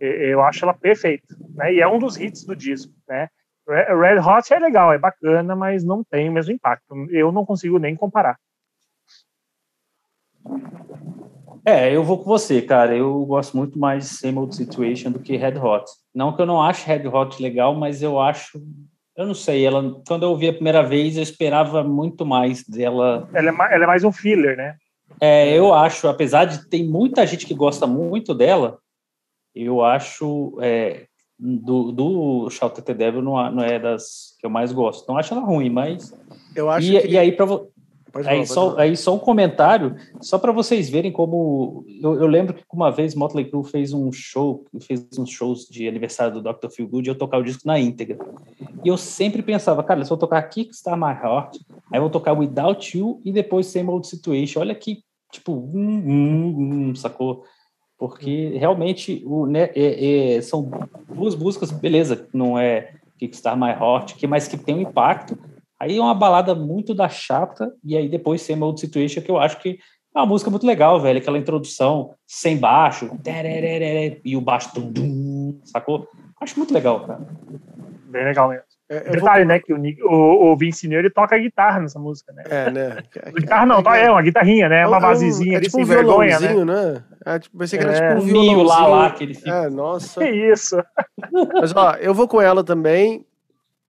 eu 0.00 0.42
acho 0.42 0.64
ela 0.64 0.72
perfeita, 0.72 1.36
né? 1.54 1.74
E 1.74 1.80
é 1.80 1.86
um 1.86 1.98
dos 1.98 2.16
hits 2.16 2.44
do 2.44 2.56
disco, 2.56 2.92
né? 3.06 3.28
Red 3.68 4.18
Hot 4.18 4.52
é 4.52 4.58
legal, 4.58 4.92
é 4.92 4.98
bacana, 4.98 5.54
mas 5.54 5.84
não 5.84 6.02
tem 6.02 6.28
o 6.28 6.32
mesmo 6.32 6.52
impacto. 6.52 6.94
Eu 7.10 7.30
não 7.30 7.44
consigo 7.44 7.78
nem 7.78 7.94
comparar. 7.94 8.36
É, 11.64 11.94
eu 11.94 12.02
vou 12.02 12.18
com 12.18 12.24
você, 12.24 12.60
cara. 12.60 12.96
Eu 12.96 13.24
gosto 13.24 13.56
muito 13.56 13.78
mais 13.78 14.04
de 14.04 14.10
Same 14.10 14.38
Old 14.38 14.54
Situation 14.54 15.12
do 15.12 15.20
que 15.20 15.36
Red 15.36 15.58
Hot. 15.58 15.84
Não 16.14 16.34
que 16.34 16.42
eu 16.42 16.46
não 16.46 16.60
ache 16.60 16.86
Red 16.86 17.06
Hot 17.06 17.40
legal, 17.40 17.74
mas 17.74 18.02
eu 18.02 18.20
acho. 18.20 18.60
Eu 19.16 19.26
não 19.26 19.34
sei, 19.34 19.64
ela, 19.64 20.00
quando 20.08 20.22
eu 20.22 20.30
ouvi 20.30 20.48
a 20.48 20.54
primeira 20.54 20.82
vez, 20.82 21.16
eu 21.16 21.22
esperava 21.22 21.84
muito 21.84 22.24
mais 22.24 22.64
dela. 22.64 23.28
Ela 23.32 23.50
é, 23.50 23.74
ela 23.74 23.84
é 23.84 23.86
mais 23.86 24.04
um 24.04 24.10
filler, 24.10 24.56
né? 24.56 24.76
É, 25.20 25.56
eu 25.56 25.72
acho, 25.72 26.08
apesar 26.08 26.46
de 26.46 26.68
ter 26.68 26.82
muita 26.82 27.26
gente 27.26 27.46
que 27.46 27.54
gosta 27.54 27.86
muito 27.86 28.34
dela, 28.34 28.78
eu 29.54 29.84
acho 29.84 30.58
é, 30.60 31.06
do, 31.38 31.92
do 31.92 32.50
Shout 32.50 32.80
at 32.80 32.86
the 32.86 32.94
Devil 32.94 33.20
não, 33.20 33.52
não 33.52 33.62
é 33.62 33.78
das 33.78 34.36
que 34.38 34.46
eu 34.46 34.50
mais 34.50 34.72
gosto. 34.72 35.06
Não 35.08 35.18
acho 35.18 35.34
ela 35.34 35.42
ruim, 35.44 35.68
mas. 35.68 36.14
Eu 36.56 36.70
acho 36.70 36.86
e, 36.86 37.00
que... 37.00 37.08
e 37.08 37.18
aí, 37.18 37.32
para 37.32 37.46
aí, 38.14 38.46
só, 38.46 38.78
aí 38.78 38.96
só 38.96 39.14
um 39.14 39.18
comentário, 39.18 39.96
só 40.20 40.38
para 40.38 40.52
vocês 40.52 40.90
verem 40.90 41.10
como. 41.10 41.84
Eu, 42.00 42.20
eu, 42.20 42.26
lembro 42.26 42.54
que 42.54 42.62
uma 42.72 42.90
vez 42.90 43.14
Motley 43.14 43.48
Crue 43.48 43.64
fez 43.64 43.92
um 43.92 44.12
show, 44.12 44.64
fez 44.80 45.06
uns 45.18 45.30
shows 45.30 45.66
de 45.66 45.88
aniversário 45.88 46.40
do 46.40 46.42
Dr. 46.42 46.68
Feel 46.68 46.88
Good 46.88 47.08
e 47.08 47.10
eu 47.10 47.18
tocar 47.18 47.38
o 47.38 47.44
disco 47.44 47.66
na 47.66 47.78
íntegra. 47.78 48.18
E 48.84 48.88
eu 48.88 48.96
sempre 48.96 49.42
pensava, 49.42 49.82
cara, 49.82 50.00
eles 50.00 50.08
vão 50.08 50.18
tocar 50.18 50.42
Kickstar 50.42 50.96
My 50.96 51.12
Heart, 51.12 51.58
aí 51.92 52.00
vou 52.00 52.10
tocar 52.10 52.32
Without 52.32 52.96
You 52.96 53.20
e 53.24 53.32
depois 53.32 53.66
Same 53.66 53.88
Old 53.88 54.06
Situation. 54.06 54.60
Olha 54.60 54.74
que, 54.74 55.02
tipo, 55.30 55.52
hum, 55.52 56.02
hum, 56.06 56.56
hum, 56.90 56.94
sacou? 56.94 57.44
Porque 57.98 58.56
realmente 58.58 59.22
o, 59.24 59.46
né, 59.46 59.70
é, 59.74 60.34
é, 60.36 60.42
são 60.42 60.68
duas 61.08 61.36
músicas, 61.36 61.70
beleza, 61.70 62.28
não 62.34 62.58
é 62.58 62.94
Kickstar 63.18 63.56
My 63.56 63.70
Heart, 63.70 64.16
que, 64.16 64.26
mas 64.26 64.48
que 64.48 64.56
tem 64.56 64.74
um 64.74 64.80
impacto 64.80 65.38
Aí 65.82 65.98
é 65.98 66.00
uma 66.00 66.14
balada 66.14 66.54
muito 66.54 66.94
da 66.94 67.08
chata, 67.08 67.74
e 67.82 67.96
aí 67.96 68.08
depois 68.08 68.40
Same 68.40 68.62
Old 68.62 68.78
Situation, 68.78 69.20
que 69.20 69.28
eu 69.28 69.36
acho 69.36 69.58
que 69.58 69.80
é 70.14 70.18
uma 70.20 70.26
música 70.26 70.48
muito 70.48 70.64
legal, 70.64 71.00
velho. 71.00 71.18
Aquela 71.18 71.38
introdução 71.38 72.14
sem 72.24 72.56
baixo, 72.56 73.10
e 74.24 74.36
o 74.36 74.40
baixo, 74.40 74.70
sacou? 75.64 76.06
Acho 76.40 76.56
muito 76.56 76.72
legal, 76.72 77.00
cara. 77.04 77.26
Bem 78.06 78.24
legal 78.24 78.48
mesmo. 78.48 78.62
É, 78.88 79.10
Detalhe, 79.10 79.44
vou... 79.44 79.48
né, 79.48 79.58
que 79.58 79.72
o, 79.72 79.78
o, 80.08 80.52
o 80.52 80.56
Vince 80.56 80.86
Neil, 80.86 81.00
ele 81.00 81.10
toca 81.10 81.36
guitarra 81.36 81.80
nessa 81.80 81.98
música, 81.98 82.32
né? 82.32 82.44
É, 82.48 82.70
né? 82.70 83.02
guitarra 83.34 83.66
não, 83.66 83.78
é, 83.92 84.04
é 84.04 84.10
uma 84.10 84.22
guitarrinha, 84.22 84.68
né? 84.68 84.86
Uma 84.86 85.00
basezinha 85.00 85.58
é, 85.58 85.60
tipo 85.62 85.78
ali, 85.78 85.84
um 85.84 85.86
sem 85.88 85.96
vergonha, 85.96 86.38
né? 86.38 86.64
né? 86.64 87.04
É, 87.26 87.38
tipo, 87.40 87.58
pensei 87.58 87.76
que 87.80 87.84
era 87.84 87.96
é, 87.96 88.08
tipo 88.10 88.22
um 88.22 88.26
violãozinho. 88.26 88.62
lá, 88.62 88.86
lá, 88.86 89.10
que 89.10 89.24
ele 89.24 89.34
fica. 89.34 89.50
É, 89.50 89.68
nossa. 89.68 90.20
Que 90.22 90.30
isso. 90.30 90.76
Mas, 91.54 91.74
ó, 91.74 91.96
eu 91.96 92.14
vou 92.14 92.28
com 92.28 92.40
ela 92.40 92.62
também, 92.62 93.26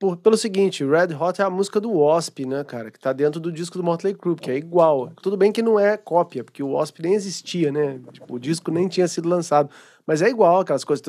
por, 0.04 0.18
pelo 0.18 0.36
seguinte, 0.36 0.84
Red 0.84 1.14
Hot 1.18 1.40
é 1.40 1.44
a 1.44 1.48
música 1.48 1.80
do 1.80 1.90
Wasp, 1.90 2.44
né, 2.44 2.62
cara? 2.62 2.90
Que 2.90 2.98
tá 2.98 3.10
dentro 3.10 3.40
do 3.40 3.50
disco 3.50 3.78
do 3.78 3.84
Motley 3.84 4.14
Crue, 4.14 4.36
que 4.36 4.50
é 4.50 4.54
igual. 4.54 5.10
Tudo 5.22 5.34
bem 5.34 5.50
que 5.50 5.62
não 5.62 5.80
é 5.80 5.96
cópia, 5.96 6.44
porque 6.44 6.62
o 6.62 6.72
Wasp 6.72 7.00
nem 7.00 7.14
existia, 7.14 7.72
né? 7.72 7.98
Tipo, 8.12 8.34
o 8.34 8.38
disco 8.38 8.70
nem 8.70 8.86
tinha 8.86 9.08
sido 9.08 9.26
lançado. 9.26 9.70
Mas 10.06 10.20
é 10.20 10.28
igual, 10.28 10.60
aquelas 10.60 10.84
coisas... 10.84 11.02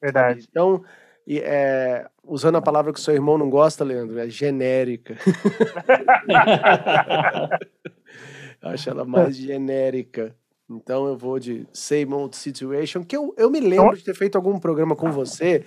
Verdade. 0.00 0.46
Então, 0.48 0.84
é, 1.28 2.08
usando 2.22 2.58
a 2.58 2.62
palavra 2.62 2.92
que 2.92 3.00
seu 3.00 3.14
irmão 3.14 3.36
não 3.36 3.50
gosta, 3.50 3.82
Leandro, 3.82 4.20
é 4.20 4.28
genérica. 4.28 5.16
Acho 8.62 8.90
ela 8.90 9.04
mais 9.04 9.36
genérica. 9.36 10.32
Então 10.68 11.06
eu 11.06 11.16
vou 11.16 11.38
de 11.38 11.66
Same 11.72 12.12
Old 12.12 12.36
Situation, 12.36 13.04
que 13.04 13.16
eu, 13.16 13.32
eu 13.38 13.50
me 13.50 13.60
lembro 13.60 13.96
de 13.96 14.04
ter 14.04 14.14
feito 14.14 14.36
algum 14.36 14.58
programa 14.58 14.96
com 14.96 15.10
você. 15.10 15.64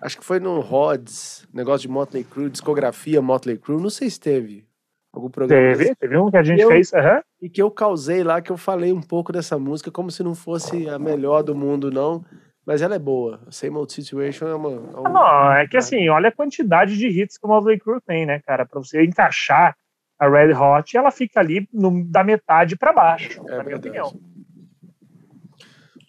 Acho 0.00 0.18
que 0.18 0.24
foi 0.24 0.40
no 0.40 0.60
Rods, 0.60 1.46
negócio 1.52 1.86
de 1.86 1.92
Motley 1.92 2.24
Crue, 2.24 2.50
discografia 2.50 3.20
Motley 3.22 3.56
Crue. 3.56 3.80
Não 3.80 3.90
sei 3.90 4.08
se 4.08 4.18
teve 4.18 4.66
algum 5.12 5.30
programa. 5.30 5.76
Teve, 5.76 5.94
teve 5.94 6.16
um 6.16 6.30
que 6.30 6.36
a 6.36 6.42
gente 6.42 6.60
eu, 6.60 6.68
fez. 6.68 6.90
Uhum. 6.92 7.20
E 7.42 7.48
que 7.50 7.62
eu 7.62 7.70
causei 7.70 8.24
lá, 8.24 8.40
que 8.40 8.50
eu 8.50 8.56
falei 8.56 8.92
um 8.92 9.02
pouco 9.02 9.32
dessa 9.32 9.58
música, 9.58 9.90
como 9.90 10.10
se 10.10 10.22
não 10.22 10.34
fosse 10.34 10.88
a 10.88 10.98
melhor 10.98 11.42
do 11.42 11.54
mundo, 11.54 11.90
não. 11.90 12.24
Mas 12.64 12.80
ela 12.80 12.94
é 12.94 12.98
boa. 12.98 13.40
Same 13.50 13.76
Old 13.76 13.92
Situation 13.92 14.46
é 14.46 14.54
uma. 14.54 14.70
É. 14.70 15.10
Não, 15.10 15.52
é 15.52 15.66
que 15.66 15.76
assim, 15.76 16.08
olha 16.08 16.28
a 16.28 16.32
quantidade 16.32 16.96
de 16.96 17.08
hits 17.08 17.36
que 17.36 17.46
o 17.46 17.48
Motley 17.48 17.78
Crue 17.78 18.00
tem, 18.06 18.24
né, 18.24 18.40
cara? 18.40 18.64
Pra 18.64 18.80
você 18.80 19.04
encaixar 19.04 19.76
a 20.22 20.28
Red 20.28 20.54
Hot, 20.54 20.96
ela 20.96 21.10
fica 21.10 21.40
ali 21.40 21.68
no, 21.72 22.04
da 22.04 22.22
metade 22.22 22.76
para 22.76 22.92
baixo, 22.92 23.42
é 23.48 23.56
na 23.56 23.64
minha 23.64 23.76
opinião. 23.76 24.14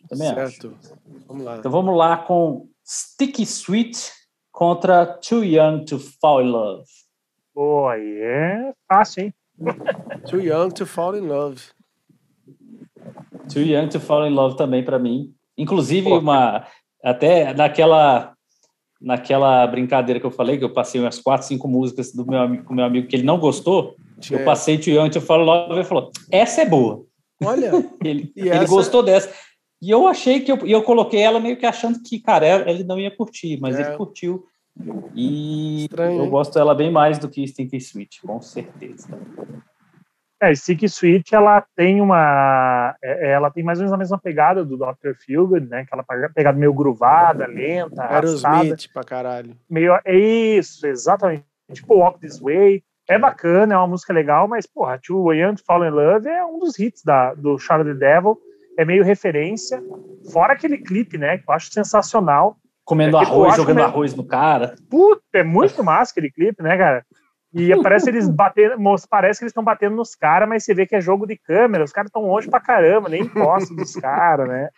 Também 0.08 0.28
certo. 0.36 0.78
Acho. 0.80 0.94
Vamos 1.28 1.44
lá. 1.44 1.58
Então 1.58 1.72
vamos 1.72 1.98
lá 1.98 2.18
com 2.18 2.70
Sticky 2.86 3.42
Sweet 3.42 4.12
contra 4.52 5.04
Too 5.08 5.44
Young 5.44 5.86
to 5.86 5.98
Fall 5.98 6.44
in 6.44 6.52
Love. 6.52 6.86
Pô, 7.56 7.88
aí 7.88 8.20
é 8.22 8.74
fácil, 8.88 9.24
hein? 9.24 9.34
Too 10.30 10.42
Young 10.42 10.70
to 10.70 10.86
Fall 10.86 11.18
in 11.18 11.22
Love. 11.22 11.60
Too 13.52 13.64
Young 13.64 13.88
to 13.88 14.00
Fall 14.00 14.28
in 14.28 14.34
Love 14.36 14.58
também 14.58 14.86
para 14.86 15.00
mim. 15.00 15.34
Inclusive, 15.58 16.08
Pô. 16.08 16.20
uma 16.20 16.68
até 17.04 17.52
naquela 17.52 18.36
naquela 19.02 19.68
brincadeira 19.68 20.20
que 20.20 20.26
eu 20.26 20.32
falei, 20.32 20.58
que 20.58 20.64
eu 20.64 20.72
passei 20.72 21.02
umas 21.02 21.20
quatro, 21.20 21.46
cinco 21.46 21.68
músicas 21.68 22.14
do 22.14 22.26
meu 22.26 22.40
amigo, 22.40 22.64
com 22.64 22.74
meu 22.74 22.86
amigo 22.86 23.08
que 23.08 23.16
ele 23.18 23.26
não 23.26 23.38
gostou, 23.38 23.98
é. 24.32 24.36
eu 24.36 24.46
passei 24.46 24.78
Tio 24.78 24.94
Young, 24.94 25.12
eu 25.16 25.22
falo 25.22 25.44
logo, 25.44 25.74
ele 25.74 25.84
falou, 25.84 26.12
essa 26.32 26.62
é 26.62 26.66
boa. 26.66 27.04
Olha, 27.44 27.72
ele, 28.04 28.32
ele 28.36 28.50
essa... 28.50 28.68
gostou 28.68 29.02
dessa. 29.02 29.34
E 29.82 29.90
eu 29.90 30.08
achei 30.08 30.40
que 30.40 30.52
eu, 30.52 30.66
e 30.66 30.72
eu 30.72 30.84
coloquei 30.84 31.22
ela 31.22 31.40
meio 31.40 31.58
que 31.58 31.66
achando 31.66 32.02
que, 32.02 32.20
cara, 32.20 32.70
ele 32.70 32.84
não 32.84 33.00
ia 33.00 33.16
curtir, 33.16 33.60
mas 33.60 33.78
é. 33.78 33.82
ele 33.82 33.98
curtiu. 33.98 34.46
E 35.14 35.84
Estranho, 35.84 36.20
eu 36.20 36.24
hein? 36.24 36.30
gosto 36.30 36.54
dela 36.54 36.74
bem 36.74 36.92
mais 36.92 37.20
do 37.20 37.30
que 37.30 37.46
Stinky 37.46 37.78
Sweet, 37.78 38.22
com 38.22 38.42
certeza. 38.42 39.08
É, 40.44 40.54
Stick 40.54 40.84
Sweet, 40.84 41.34
ela 41.34 41.66
tem 41.74 42.02
uma. 42.02 42.94
É, 43.02 43.30
é, 43.30 43.32
ela 43.32 43.50
tem 43.50 43.64
mais 43.64 43.80
ou 43.80 43.84
menos 43.84 43.94
a 43.94 43.98
mesma 43.98 44.18
pegada 44.18 44.66
do 44.66 44.76
Dr. 44.76 45.14
Feelgood, 45.26 45.68
né? 45.68 45.82
Aquela 45.82 46.04
pegada 46.34 46.58
meio 46.58 46.74
gruvada, 46.74 47.48
lenta. 47.48 48.04
Aerosmith 48.04 48.92
pra 48.94 49.04
caralho. 49.04 49.56
Meio. 49.70 49.98
É 50.04 50.14
isso, 50.14 50.86
exatamente. 50.86 51.46
Tipo 51.72 51.96
Walk 51.96 52.20
This 52.20 52.40
Way. 52.40 52.84
É 53.08 53.18
bacana, 53.18 53.74
é 53.74 53.78
uma 53.78 53.88
música 53.88 54.14
legal, 54.14 54.48
mas, 54.48 54.66
porra, 54.66 55.00
Young 55.10 55.56
to 55.56 55.64
Fall 55.66 55.86
in 55.86 55.90
Love 55.90 56.28
é 56.28 56.46
um 56.46 56.60
dos 56.60 56.80
hits 56.80 57.04
da, 57.04 57.34
do 57.34 57.58
Charlie 57.58 57.94
the 57.94 58.00
Devil. 58.00 58.38
É 58.78 58.86
meio 58.86 59.04
referência. 59.04 59.82
Fora 60.32 60.54
aquele 60.54 60.78
clipe, 60.78 61.18
né? 61.18 61.38
Que 61.38 61.44
eu 61.48 61.54
acho 61.54 61.72
sensacional. 61.72 62.58
Comendo 62.86 63.18
é, 63.18 63.22
arroz, 63.22 63.56
jogando 63.56 63.82
arroz 63.82 64.16
no 64.16 64.26
cara. 64.26 64.76
Puta, 64.90 65.22
é 65.34 65.44
muito 65.44 65.84
massa 65.84 66.12
aquele 66.12 66.32
clipe, 66.32 66.64
né, 66.64 66.78
cara? 66.78 67.06
E 67.54 67.76
parece 67.84 68.10
eles 68.10 68.28
batendo, 68.28 68.76
parece 69.10 69.40
que 69.40 69.44
eles 69.44 69.52
estão 69.52 69.64
batendo 69.64 69.96
nos 69.96 70.16
caras, 70.16 70.50
mas 70.50 70.64
você 70.64 70.74
vê 70.74 70.86
que 70.86 70.96
é 70.96 71.02
jogo 71.02 71.28
de 71.28 71.38
câmera, 71.38 71.84
os 71.84 71.92
caras 71.92 72.10
estão 72.10 72.24
longe 72.24 72.50
pra 72.50 72.60
caramba, 72.60 73.10
nem 73.10 73.22
encosta 73.22 73.74
dos 73.76 73.96
caras, 73.96 74.48
né? 74.48 74.70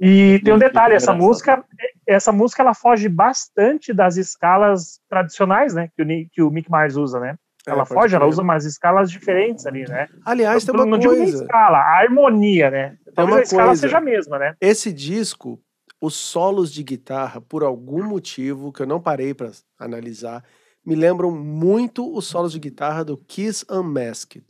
E 0.00 0.40
tem 0.42 0.54
um 0.54 0.58
detalhe, 0.58 0.94
essa 0.94 1.12
música, 1.12 1.62
essa 2.06 2.32
música 2.32 2.62
ela 2.62 2.72
foge 2.72 3.06
bastante 3.06 3.92
das 3.92 4.16
escalas 4.16 4.98
tradicionais, 5.10 5.74
né, 5.74 5.90
que 5.94 6.02
o, 6.02 6.06
que 6.32 6.42
o 6.42 6.50
Mick 6.50 6.70
Mars 6.70 6.96
usa, 6.96 7.20
né? 7.20 7.36
É, 7.66 7.72
ela 7.72 7.82
é, 7.82 7.86
foge, 7.86 8.16
ela 8.16 8.26
usa 8.26 8.40
umas 8.40 8.64
escalas 8.64 9.10
diferentes 9.10 9.66
ali, 9.66 9.86
né? 9.86 10.08
Aliás, 10.24 10.64
tem 10.64 10.74
uma 10.74 10.86
não 10.86 10.98
coisa. 10.98 11.08
Não 11.08 11.14
digo 11.14 11.30
nem 11.30 11.42
escala, 11.42 11.78
a 11.78 11.98
harmonia, 11.98 12.70
né? 12.70 12.96
Talvez 13.14 13.38
a 13.38 13.42
escala 13.42 13.66
coisa. 13.66 13.80
seja 13.82 13.98
a 13.98 14.00
mesma, 14.00 14.38
né? 14.38 14.54
Esse 14.58 14.90
disco, 14.90 15.60
os 16.00 16.14
solos 16.14 16.72
de 16.72 16.82
guitarra, 16.82 17.38
por 17.38 17.62
algum 17.62 18.02
motivo 18.02 18.72
que 18.72 18.80
eu 18.80 18.86
não 18.86 18.98
parei 19.00 19.34
para 19.34 19.50
analisar, 19.78 20.42
me 20.84 20.94
lembram 20.94 21.30
muito 21.30 22.10
os 22.16 22.26
solos 22.26 22.52
de 22.52 22.58
guitarra 22.58 23.04
do 23.04 23.18
Kiss 23.18 23.66
Unmasked. 23.70 24.46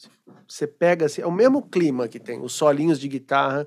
Você 0.46 0.66
pega 0.66 1.06
assim, 1.06 1.22
é 1.22 1.26
o 1.26 1.32
mesmo 1.32 1.62
clima 1.62 2.06
que 2.06 2.20
tem, 2.20 2.40
os 2.40 2.52
solinhos 2.52 3.00
de 3.00 3.08
guitarra, 3.08 3.66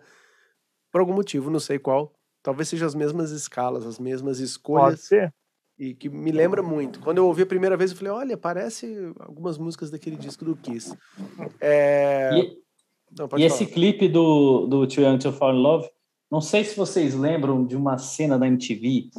por 0.93 1.01
algum 1.01 1.13
motivo, 1.13 1.49
não 1.49 1.59
sei 1.59 1.79
qual. 1.79 2.13
Talvez 2.43 2.69
sejam 2.69 2.87
as 2.87 2.93
mesmas 2.93 3.31
escalas, 3.31 3.83
as 3.83 3.97
mesmas 3.97 4.39
escolhas. 4.39 4.99
Pode 4.99 5.01
ser. 5.01 5.33
E 5.79 5.95
que 5.95 6.07
me 6.07 6.31
lembra 6.31 6.61
muito. 6.61 6.99
Quando 6.99 7.17
eu 7.17 7.25
ouvi 7.25 7.41
a 7.41 7.47
primeira 7.47 7.75
vez, 7.75 7.89
eu 7.89 7.97
falei: 7.97 8.13
olha, 8.13 8.37
parece 8.37 9.11
algumas 9.19 9.57
músicas 9.57 9.89
daquele 9.89 10.15
disco 10.15 10.45
do 10.45 10.55
Kiss. 10.55 10.95
É... 11.59 12.29
E, 12.35 12.57
não, 13.17 13.27
e 13.39 13.43
esse 13.43 13.65
clipe 13.65 14.07
do, 14.07 14.67
do 14.67 14.87
Too 14.87 15.03
Young 15.03 15.17
to 15.17 15.31
Fall 15.31 15.55
in 15.55 15.61
Love, 15.63 15.89
não 16.29 16.41
sei 16.41 16.63
se 16.63 16.77
vocês 16.77 17.15
lembram 17.15 17.65
de 17.65 17.75
uma 17.75 17.97
cena 17.97 18.37
da 18.37 18.45
MTV 18.45 19.09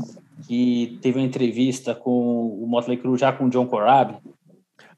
que 0.46 0.98
teve 1.02 1.18
uma 1.18 1.26
entrevista 1.26 1.92
com 1.92 2.48
o 2.62 2.66
Motley 2.68 2.98
Crue 2.98 3.18
já 3.18 3.32
com 3.32 3.46
o 3.46 3.50
John 3.50 3.66
Corabi, 3.66 4.16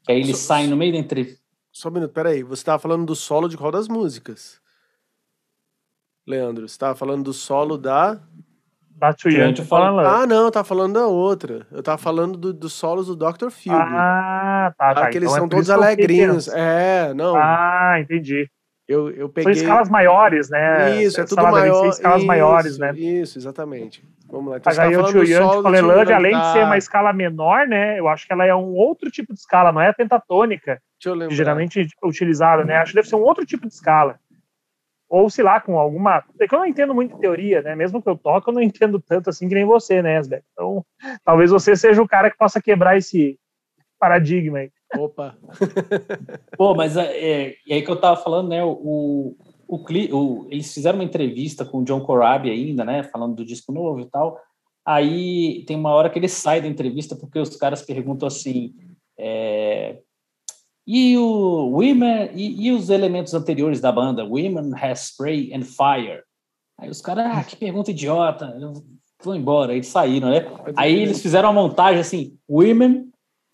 que 0.03 0.11
aí 0.11 0.19
eles 0.19 0.37
saem 0.37 0.67
no 0.67 0.77
meio 0.77 0.93
da 0.93 0.99
entrevista. 0.99 1.41
Só 1.71 1.89
um 1.89 1.93
minuto, 1.93 2.11
peraí. 2.11 2.43
Você 2.43 2.61
estava 2.61 2.79
falando 2.79 3.05
do 3.05 3.15
solo 3.15 3.47
de 3.47 3.57
qual 3.57 3.71
das 3.71 3.87
músicas? 3.87 4.59
Leandro, 6.27 6.67
você 6.67 6.73
estava 6.73 6.93
falando 6.93 7.23
do 7.23 7.33
solo 7.33 7.77
da... 7.77 8.19
Da 8.89 9.13
Tuyante 9.13 9.63
falando. 9.63 10.07
Ah, 10.07 10.25
não, 10.25 10.49
tá 10.49 10.63
falando 10.63 10.95
da 10.95 11.05
outra. 11.05 11.67
Eu 11.71 11.83
tava 11.83 11.99
falando 11.99 12.35
dos 12.35 12.53
do 12.53 12.67
solos 12.67 13.07
do 13.07 13.15
Dr. 13.15 13.49
Phil. 13.51 13.71
Ah, 13.71 14.73
tá, 14.75 14.95
tá. 14.95 15.05
Ah, 15.05 15.09
que 15.09 15.17
eles 15.17 15.29
então 15.29 15.37
são 15.37 15.45
é 15.45 15.49
todos 15.49 15.69
alegrinhos. 15.69 16.47
É, 16.47 17.13
não. 17.13 17.35
Ah, 17.35 17.97
entendi. 17.99 18.49
Eu, 18.87 19.11
eu 19.11 19.29
peguei... 19.29 19.53
São 19.53 19.63
escalas 19.63 19.89
maiores, 19.89 20.49
né? 20.49 21.01
Isso, 21.03 21.21
é 21.21 21.25
tudo 21.25 21.43
maior. 21.43 21.87
Escalas 21.87 22.17
isso, 22.19 22.27
maiores, 22.27 22.77
né? 22.79 22.91
Isso, 22.95 23.37
exatamente. 23.37 24.03
Vamos 24.29 24.51
lá. 24.51 24.57
Então, 24.57 24.71
Mas 24.71 24.79
aí 24.79 24.97
o 24.97 25.05
além 26.15 26.35
de 26.35 26.51
ser 26.53 26.63
uma 26.63 26.77
escala 26.77 27.13
menor, 27.13 27.67
né? 27.67 27.99
Eu 27.99 28.07
acho 28.07 28.25
que 28.25 28.33
ela 28.33 28.45
é 28.45 28.55
um 28.55 28.73
outro 28.73 29.11
tipo 29.11 29.31
de 29.31 29.39
escala, 29.39 29.71
não 29.71 29.79
é 29.79 29.89
a 29.89 29.93
pentatônica, 29.93 30.81
geralmente 31.29 31.87
utilizada, 32.03 32.65
né? 32.65 32.77
Acho 32.77 32.91
que 32.91 32.95
deve 32.95 33.07
ser 33.07 33.15
um 33.15 33.23
outro 33.23 33.45
tipo 33.45 33.67
de 33.67 33.73
escala. 33.73 34.19
Ou 35.09 35.29
sei 35.29 35.43
lá, 35.43 35.59
com 35.59 35.79
alguma. 35.79 36.23
É 36.39 36.47
que 36.47 36.53
eu 36.53 36.59
não 36.59 36.65
entendo 36.65 36.93
muito 36.93 37.15
de 37.15 37.21
teoria, 37.21 37.61
né? 37.61 37.75
Mesmo 37.75 38.01
que 38.01 38.09
eu 38.09 38.17
toque, 38.17 38.49
eu 38.49 38.53
não 38.53 38.61
entendo 38.61 38.99
tanto 38.99 39.29
assim 39.29 39.47
que 39.47 39.55
nem 39.55 39.65
você, 39.65 40.01
né, 40.01 40.19
Esbeck? 40.19 40.43
Então, 40.53 40.85
talvez 41.23 41.51
você 41.51 41.75
seja 41.75 42.01
o 42.01 42.07
cara 42.07 42.29
que 42.29 42.37
possa 42.37 42.61
quebrar 42.61 42.97
esse 42.97 43.39
paradigma 43.99 44.59
aí. 44.59 44.71
Opa! 44.95 45.37
Pô, 46.57 46.75
mas 46.75 46.95
é, 46.97 47.47
é, 47.49 47.55
aí 47.69 47.81
que 47.81 47.91
eu 47.91 47.99
tava 47.99 48.21
falando, 48.21 48.49
né? 48.49 48.63
O, 48.63 49.35
o, 49.67 49.77
o, 49.77 50.47
eles 50.49 50.73
fizeram 50.73 50.97
uma 50.97 51.03
entrevista 51.03 51.65
com 51.65 51.79
o 51.79 51.83
John 51.83 52.01
Corabi 52.01 52.49
ainda, 52.49 52.83
né? 52.85 53.03
Falando 53.03 53.35
do 53.35 53.45
disco 53.45 53.71
novo 53.71 54.01
e 54.01 54.05
tal. 54.05 54.39
Aí 54.85 55.65
tem 55.65 55.75
uma 55.75 55.91
hora 55.91 56.09
que 56.09 56.17
ele 56.17 56.29
sai 56.29 56.61
da 56.61 56.67
entrevista 56.67 57.15
porque 57.15 57.39
os 57.39 57.55
caras 57.55 57.81
perguntam 57.81 58.27
assim. 58.27 58.73
É, 59.19 59.99
e 60.87 61.17
o 61.17 61.69
Women 61.69 62.29
e, 62.33 62.67
e, 62.67 62.71
os 62.71 62.89
elementos 62.89 63.33
anteriores 63.33 63.81
da 63.81 63.91
banda, 63.91 64.23
Women 64.23 64.71
Has 64.81 65.09
Spray 65.09 65.53
and 65.53 65.63
Fire. 65.63 66.21
Aí 66.79 66.89
os 66.89 67.01
caras, 67.01 67.25
ah, 67.25 67.43
que 67.43 67.57
pergunta 67.57 67.91
idiota, 67.91 68.57
vão 69.21 69.35
embora, 69.35 69.73
eles 69.73 69.87
saíram, 69.87 70.29
né? 70.29 70.45
Aí 70.77 70.97
eles 70.97 71.21
fizeram 71.21 71.51
uma 71.51 71.61
montagem 71.61 71.99
assim, 71.99 72.37
Women 72.49 73.09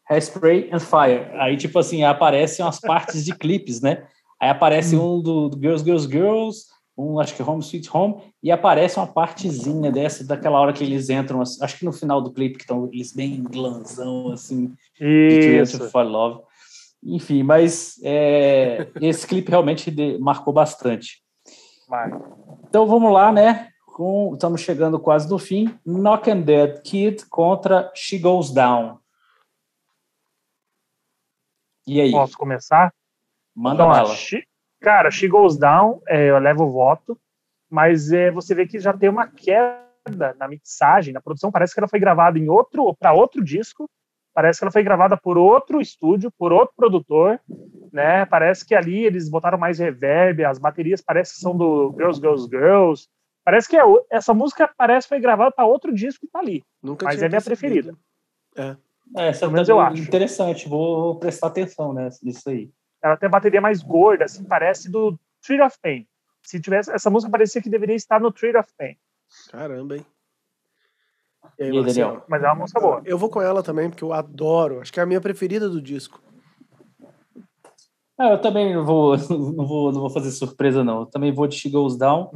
Has 0.07 0.25
Spray 0.25 0.69
and 0.71 0.79
Fire. 0.79 1.31
Aí 1.39 1.57
tipo 1.57 1.79
assim, 1.79 2.03
aparecem 2.03 2.63
umas 2.63 2.79
partes 2.79 3.25
de 3.25 3.33
clipes, 3.35 3.81
né? 3.81 4.05
Aí 4.39 4.49
aparece 4.49 4.95
um 4.95 5.19
do, 5.19 5.49
do 5.49 5.59
Girls, 5.59 5.83
Girls, 5.83 6.07
Girls, 6.07 6.65
um 6.95 7.19
acho 7.19 7.35
que 7.35 7.41
Home 7.41 7.61
Sweet 7.63 7.89
Home, 7.91 8.17
e 8.43 8.51
aparece 8.51 8.97
uma 8.97 9.07
partezinha 9.07 9.91
dessa, 9.91 10.23
daquela 10.23 10.59
hora 10.59 10.73
que 10.73 10.83
eles 10.83 11.09
entram, 11.09 11.41
acho 11.41 11.79
que 11.79 11.85
no 11.85 11.91
final 11.91 12.21
do 12.21 12.31
clipe, 12.31 12.57
que 12.57 12.63
estão 12.63 12.89
eles 12.91 13.11
bem 13.11 13.41
glanzão, 13.41 14.31
assim, 14.31 14.71
Isso. 14.99 15.79
de 15.79 15.89
For 15.89 16.05
Love. 16.05 16.41
Enfim, 17.05 17.43
mas 17.43 17.99
é, 18.03 18.87
esse 19.01 19.27
clipe 19.27 19.51
realmente 19.51 19.91
de, 19.91 20.17
marcou 20.19 20.53
bastante. 20.53 21.21
Vai. 21.87 22.09
Então 22.67 22.87
vamos 22.87 23.11
lá, 23.11 23.31
né? 23.31 23.69
Com, 23.85 24.31
estamos 24.33 24.61
chegando 24.61 24.99
quase 24.99 25.29
no 25.29 25.37
fim. 25.37 25.77
Knock 25.85 26.29
and 26.31 26.41
Dead 26.41 26.81
Kid 26.81 27.25
contra 27.27 27.91
She 27.93 28.17
Goes 28.17 28.51
Down. 28.51 28.99
E 31.85 31.99
aí? 31.99 32.11
Posso 32.11 32.37
começar? 32.37 32.93
Manda 33.53 33.85
bala. 33.85 34.15
She, 34.15 34.43
cara, 34.79 35.11
She 35.11 35.27
Goes 35.27 35.57
Down, 35.57 36.01
é, 36.07 36.29
eu 36.29 36.39
levo 36.39 36.63
o 36.63 36.71
voto, 36.71 37.19
mas 37.69 38.11
é, 38.11 38.31
você 38.31 38.55
vê 38.55 38.65
que 38.65 38.79
já 38.79 38.93
tem 38.93 39.09
uma 39.09 39.27
queda 39.27 40.33
na 40.37 40.47
mixagem, 40.47 41.13
na 41.13 41.21
produção. 41.21 41.51
Parece 41.51 41.73
que 41.73 41.79
ela 41.79 41.87
foi 41.87 41.99
gravada 41.99 42.39
em 42.39 42.49
outro, 42.49 42.95
para 42.95 43.13
outro 43.13 43.43
disco. 43.43 43.89
Parece 44.33 44.59
que 44.59 44.65
ela 44.65 44.71
foi 44.71 44.83
gravada 44.83 45.15
por 45.15 45.37
outro 45.37 45.79
estúdio, 45.79 46.31
por 46.31 46.51
outro 46.51 46.73
produtor, 46.75 47.39
né? 47.91 48.25
Parece 48.25 48.65
que 48.65 48.73
ali 48.73 49.05
eles 49.05 49.29
botaram 49.29 49.57
mais 49.57 49.77
reverb, 49.77 50.43
as 50.43 50.57
baterias 50.57 51.01
parece 51.01 51.33
que 51.33 51.39
são 51.39 51.55
do 51.55 51.93
Girls, 51.95 52.19
Girls, 52.19 52.47
Girls. 52.49 53.07
Parece 53.45 53.67
que 53.67 53.77
é, 53.77 53.83
essa 54.09 54.33
música 54.33 54.69
parece 54.75 55.05
que 55.05 55.09
foi 55.09 55.19
gravada 55.19 55.51
para 55.51 55.65
outro 55.65 55.93
disco 55.93 56.25
e 56.25 56.29
tá 56.29 56.39
ali. 56.39 56.63
Nunca 56.81 57.05
mas 57.05 57.21
é 57.21 57.29
minha 57.29 57.41
preferida. 57.41 57.95
É. 58.55 58.75
É, 59.15 59.27
essa 59.27 59.49
Pelo 59.49 59.69
eu 59.69 59.79
acho. 59.79 60.01
interessante, 60.01 60.67
vou 60.67 61.19
prestar 61.19 61.47
atenção 61.47 61.93
né, 61.93 62.09
nisso 62.23 62.49
aí. 62.49 62.69
Ela 63.03 63.17
tem 63.17 63.27
a 63.27 63.29
bateria 63.29 63.61
mais 63.61 63.83
gorda, 63.83 64.25
assim, 64.25 64.43
parece 64.43 64.89
do 64.89 65.19
Tree 65.45 65.61
of 65.61 65.77
Pain. 65.81 66.07
Se 66.41 66.59
tivesse, 66.59 66.91
essa 66.91 67.09
música 67.09 67.31
parecia 67.31 67.61
que 67.61 67.69
deveria 67.69 67.95
estar 67.95 68.19
no 68.19 68.31
Tree 68.31 68.55
of 68.55 68.69
Pain. 68.77 68.97
Caramba, 69.51 69.97
hein? 69.97 70.05
E 71.59 71.63
aí, 71.63 71.75
e 71.75 71.83
Daniel? 71.83 72.23
Mas 72.27 72.43
é 72.43 72.47
uma 72.47 72.55
música 72.55 72.79
boa. 72.79 73.01
Eu 73.05 73.17
vou 73.17 73.29
com 73.29 73.41
ela 73.41 73.61
também, 73.61 73.89
porque 73.89 74.03
eu 74.03 74.13
adoro. 74.13 74.81
Acho 74.81 74.91
que 74.91 74.99
é 74.99 75.03
a 75.03 75.05
minha 75.05 75.21
preferida 75.21 75.69
do 75.69 75.81
disco. 75.81 76.21
Ah, 78.17 78.29
eu 78.29 78.41
também 78.41 78.73
não 78.73 78.85
vou, 78.85 79.17
não 79.29 79.65
vou, 79.65 79.91
não 79.91 80.01
vou 80.01 80.09
fazer 80.09 80.31
surpresa, 80.31 80.83
não. 80.83 81.01
Eu 81.01 81.05
também 81.05 81.31
vou 81.31 81.47
de 81.47 81.55
She 81.55 81.69
Goes 81.69 81.97
Down. 81.97 82.31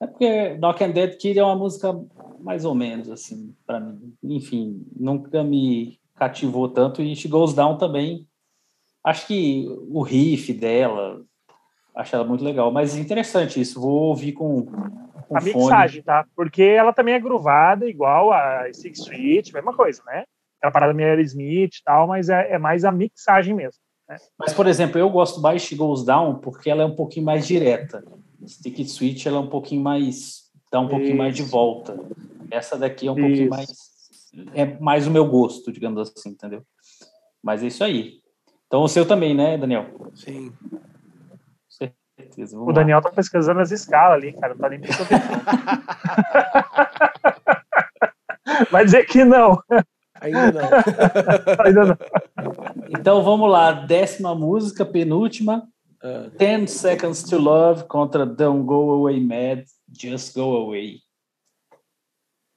É 0.00 0.06
porque 0.06 0.54
Doc 0.54 0.80
and 0.80 0.90
Dead 0.90 1.16
Kid 1.16 1.38
é 1.38 1.44
uma 1.44 1.56
música 1.56 1.92
mais 2.40 2.64
ou 2.64 2.74
menos, 2.74 3.10
assim, 3.10 3.54
para 3.66 3.80
mim. 3.80 4.14
Enfim, 4.22 4.86
nunca 4.98 5.42
me 5.42 5.98
cativou 6.14 6.68
tanto. 6.68 7.02
E 7.02 7.14
She 7.14 7.28
Goes 7.28 7.54
Down 7.54 7.78
também. 7.78 8.26
Acho 9.04 9.26
que 9.26 9.66
o 9.88 10.02
riff 10.02 10.52
dela, 10.52 11.22
acho 11.94 12.14
ela 12.14 12.24
muito 12.24 12.44
legal. 12.44 12.70
Mas 12.70 12.96
interessante 12.96 13.60
isso. 13.60 13.80
Vou 13.80 14.08
ouvir 14.08 14.32
com 14.32 14.66
a 15.32 15.40
mixagem, 15.40 16.02
tá? 16.02 16.26
Porque 16.34 16.62
ela 16.62 16.92
também 16.92 17.14
é 17.14 17.20
gruvada, 17.20 17.88
igual 17.88 18.32
a 18.32 18.66
Six 18.72 19.00
Street, 19.00 19.52
mesma 19.52 19.74
coisa, 19.74 20.02
né? 20.06 20.24
Aquela 20.58 20.72
parada 20.72 20.92
meio 20.92 21.20
Smith 21.20 21.76
e 21.76 21.84
tal, 21.84 22.08
mas 22.08 22.28
é, 22.28 22.52
é, 22.52 22.58
mais 22.58 22.84
a 22.84 22.90
mixagem 22.90 23.54
mesmo. 23.54 23.80
Né? 24.08 24.16
Mas, 24.38 24.52
por 24.52 24.66
exemplo, 24.66 24.98
eu 24.98 25.08
gosto 25.10 25.40
mais 25.40 25.62
de 25.62 25.76
Goes 25.76 26.04
Down 26.04 26.36
porque 26.40 26.70
ela 26.70 26.82
é 26.82 26.86
um 26.86 26.94
pouquinho 26.94 27.26
mais 27.26 27.46
direta. 27.46 28.02
Stick 28.46 28.84
Switch 28.88 29.26
ela 29.26 29.36
é 29.36 29.40
um 29.40 29.48
pouquinho 29.48 29.82
mais 29.82 30.48
dá 30.70 30.80
um 30.80 30.84
Isso. 30.84 30.90
pouquinho 30.90 31.16
mais 31.16 31.34
de 31.34 31.42
volta. 31.42 31.98
Essa 32.50 32.76
daqui 32.76 33.06
é 33.06 33.10
um 33.10 33.14
Isso. 33.14 33.26
pouquinho 33.26 33.50
mais 33.50 33.88
é 34.54 34.78
mais 34.78 35.06
o 35.06 35.10
meu 35.10 35.26
gosto, 35.26 35.72
digamos 35.72 36.00
assim, 36.00 36.30
entendeu? 36.30 36.62
Mas 37.42 37.62
é 37.62 37.66
isso 37.66 37.82
aí. 37.82 38.20
Então 38.66 38.82
o 38.82 38.88
seu 38.88 39.06
também, 39.06 39.34
né, 39.34 39.56
Daniel? 39.56 39.86
Sim. 40.14 40.52
O 42.54 42.72
Daniel 42.72 43.02
tá 43.02 43.10
pesquisando 43.10 43.60
as 43.60 43.70
escalas 43.70 44.18
ali, 44.18 44.32
cara. 44.32 44.54
Não 44.54 44.60
tá 44.60 44.68
nem 44.68 44.80
pensando. 44.80 45.08
Vai 48.70 48.84
dizer 48.84 49.06
que 49.06 49.24
não. 49.24 49.58
Ainda 50.20 50.52
não. 50.52 50.68
Ainda 51.64 51.84
não. 51.86 51.96
Então 52.88 53.22
vamos 53.22 53.50
lá, 53.50 53.72
décima 53.72 54.34
música, 54.34 54.84
penúltima. 54.84 55.66
Uh, 56.02 56.30
Ten 56.36 56.66
Seconds 56.66 57.22
to 57.24 57.38
Love 57.38 57.84
contra 57.84 58.24
Don't 58.24 58.64
Go 58.64 58.92
Away 58.92 59.20
Mad, 59.20 59.64
Just 59.92 60.34
Go 60.34 60.56
Away. 60.56 61.00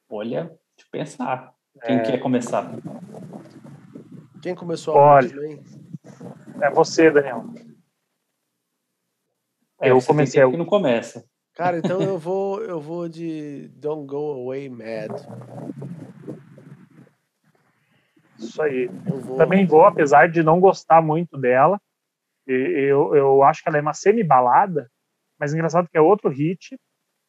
Olha, 0.09 0.43
deixa 0.43 0.57
eu 0.81 0.85
pensar. 0.91 1.51
Quem 1.85 1.97
é... 1.97 2.01
quer 2.01 2.17
começar? 2.19 2.71
Quem 4.41 4.53
começou 4.53 4.97
a 4.97 5.15
Olha, 5.15 5.59
É 6.61 6.69
você, 6.69 7.09
Daniel. 7.09 7.45
É, 9.81 9.89
eu 9.89 10.01
comecei. 10.01 10.45
Que 10.47 10.57
não 10.57 10.65
começa. 10.65 11.25
Cara, 11.55 11.79
então 11.79 12.01
eu 12.01 12.17
vou, 12.19 12.61
eu 12.61 12.79
vou 12.79 13.09
de 13.09 13.69
Don't 13.75 14.05
Go 14.05 14.33
Away 14.33 14.69
Mad. 14.69 15.11
Isso 18.37 18.61
aí. 18.61 18.87
Vou... 19.05 19.37
Também 19.37 19.65
vou, 19.65 19.85
apesar 19.85 20.29
de 20.29 20.43
não 20.43 20.59
gostar 20.59 21.01
muito 21.01 21.37
dela. 21.37 21.79
Eu, 22.47 23.15
eu 23.15 23.43
acho 23.43 23.61
que 23.61 23.69
ela 23.69 23.77
é 23.77 23.81
uma 23.81 23.93
semi-balada, 23.93 24.89
mas 25.39 25.53
engraçado 25.53 25.87
que 25.89 25.97
é 25.97 26.01
outro 26.01 26.29
hit. 26.29 26.77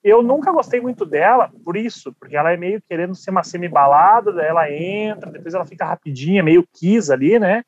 Eu 0.02 0.20
nunca 0.22 0.50
gostei 0.50 0.80
muito 0.80 1.06
dela 1.06 1.50
por 1.64 1.76
isso, 1.76 2.12
porque 2.18 2.36
ela 2.36 2.50
é 2.50 2.56
meio 2.56 2.82
querendo 2.88 3.14
ser 3.14 3.30
uma 3.30 3.44
semi-balada, 3.44 4.32
daí 4.32 4.48
ela 4.48 4.72
entra, 4.72 5.30
depois 5.30 5.54
ela 5.54 5.66
fica 5.66 5.84
rapidinha, 5.84 6.42
meio 6.42 6.66
Kiss 6.72 7.12
ali, 7.12 7.38
né? 7.38 7.62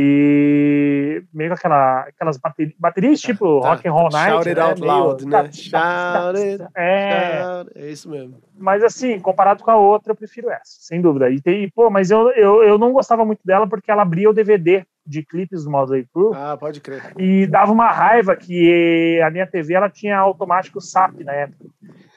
E 0.00 1.24
meio 1.34 1.52
aquela, 1.52 2.02
aquelas 2.02 2.36
baterias, 2.36 2.72
baterias 2.78 3.20
tipo 3.20 3.60
tá, 3.60 3.70
Rock 3.70 3.88
and 3.88 3.92
Roll 3.92 4.08
Night. 4.10 4.30
Shout 4.30 4.48
it 4.48 4.56
né? 4.56 4.64
out 4.64 4.80
meio, 4.80 4.92
loud, 4.92 5.26
né? 5.26 5.30
Tá, 5.32 5.50
shout 5.50 6.38
it. 6.38 6.64
É, 6.76 7.42
shout, 7.42 7.70
é 7.74 7.90
isso 7.90 8.08
mesmo. 8.08 8.40
Mas 8.56 8.84
assim, 8.84 9.18
comparado 9.18 9.64
com 9.64 9.72
a 9.72 9.76
outra, 9.76 10.12
eu 10.12 10.16
prefiro 10.16 10.50
essa, 10.50 10.62
sem 10.78 11.02
dúvida. 11.02 11.28
E 11.30 11.40
tem, 11.40 11.68
pô, 11.70 11.90
mas 11.90 12.12
eu, 12.12 12.30
eu, 12.30 12.62
eu 12.62 12.78
não 12.78 12.92
gostava 12.92 13.24
muito 13.24 13.40
dela 13.44 13.66
porque 13.66 13.90
ela 13.90 14.02
abria 14.02 14.30
o 14.30 14.32
DVD 14.32 14.84
de 15.04 15.24
clipes 15.24 15.64
do 15.64 15.70
Motley 15.72 16.06
Crue. 16.14 16.30
Ah, 16.32 16.56
pode 16.56 16.80
crer. 16.80 17.02
E 17.18 17.48
dava 17.48 17.72
uma 17.72 17.90
raiva 17.90 18.36
que 18.36 19.20
a 19.20 19.30
minha 19.32 19.48
TV 19.48 19.74
ela 19.74 19.90
tinha 19.90 20.16
automático 20.16 20.80
SAP 20.80 21.24
na 21.24 21.32
época. 21.32 21.64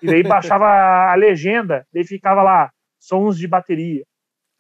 E 0.04 0.06
daí 0.06 0.22
baixava 0.22 0.68
a 0.68 1.16
legenda, 1.16 1.84
daí 1.92 2.06
ficava 2.06 2.44
lá 2.44 2.70
sons 3.00 3.40
de 3.40 3.48
bateria, 3.48 4.04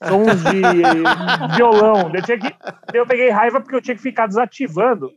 sons 0.07 0.43
de 0.43 1.55
violão. 1.55 2.11
Eu, 2.13 2.21
tinha 2.21 2.39
que, 2.39 2.53
eu 2.93 3.05
peguei 3.05 3.29
raiva 3.29 3.61
porque 3.61 3.75
eu 3.75 3.81
tinha 3.81 3.95
que 3.95 4.01
ficar 4.01 4.27
desativando. 4.27 5.11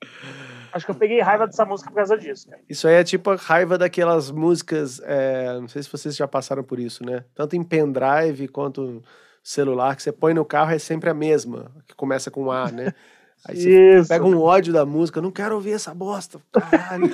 Acho 0.72 0.86
que 0.86 0.90
eu 0.90 0.96
peguei 0.96 1.20
raiva 1.20 1.46
dessa 1.46 1.64
música 1.64 1.90
por 1.90 1.96
causa 1.96 2.18
disso. 2.18 2.48
Cara. 2.48 2.60
Isso 2.68 2.88
aí 2.88 2.94
é 2.94 3.04
tipo 3.04 3.30
a 3.30 3.36
raiva 3.36 3.78
daquelas 3.78 4.30
músicas. 4.30 5.00
É, 5.04 5.58
não 5.60 5.68
sei 5.68 5.82
se 5.82 5.90
vocês 5.90 6.16
já 6.16 6.26
passaram 6.26 6.64
por 6.64 6.80
isso, 6.80 7.04
né? 7.04 7.24
Tanto 7.34 7.54
em 7.54 7.62
pendrive 7.62 8.48
quanto 8.48 9.02
celular 9.42 9.94
que 9.94 10.02
você 10.02 10.10
põe 10.10 10.34
no 10.34 10.44
carro 10.44 10.72
é 10.72 10.78
sempre 10.78 11.10
a 11.10 11.14
mesma, 11.14 11.70
que 11.86 11.94
começa 11.94 12.30
com 12.30 12.50
A, 12.50 12.72
né? 12.72 12.92
Aí 13.46 13.60
você 13.60 13.98
Isso. 13.98 14.08
pega 14.08 14.24
um 14.24 14.40
ódio 14.40 14.72
da 14.72 14.86
música, 14.86 15.20
não 15.20 15.30
quero 15.30 15.54
ouvir 15.54 15.72
essa 15.72 15.94
bosta, 15.94 16.40
caralho. 16.50 17.10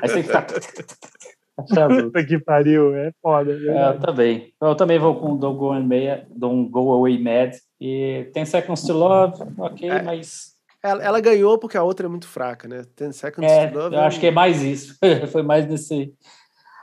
Aí 0.00 0.08
você 0.08 0.22
fica... 0.22 0.46
Puta 2.04 2.24
que 2.24 2.38
pariu, 2.38 2.94
é 2.94 3.12
foda. 3.22 3.52
É, 3.52 3.88
eu 3.88 4.00
também. 4.00 4.54
Eu 4.60 4.74
também 4.74 4.98
vou 4.98 5.16
com 5.16 5.36
Don't 5.36 5.58
Go, 5.58 5.72
Away, 5.72 6.24
Don't 6.30 6.70
Go 6.70 6.92
Away 6.92 7.18
Mad. 7.18 7.54
E 7.80 8.30
tem 8.32 8.44
Seconds 8.44 8.82
to 8.82 8.92
Love, 8.92 9.42
ok, 9.58 9.88
é. 9.88 10.02
mas... 10.02 10.58
Ela, 10.82 11.02
ela, 11.02 11.20
ganhou 11.20 11.58
porque 11.58 11.76
a 11.76 11.82
outra 11.82 12.06
é 12.06 12.08
muito 12.08 12.26
fraca, 12.26 12.66
né? 12.66 12.84
Ten 12.96 13.12
Seconds 13.12 13.50
é, 13.50 13.66
to 13.66 13.78
Love. 13.78 13.94
Eu 13.94 14.00
acho 14.00 14.18
que 14.18 14.26
é 14.26 14.30
mais 14.30 14.62
isso. 14.62 14.96
Foi 15.30 15.42
mais 15.42 15.66
nesse... 15.66 16.14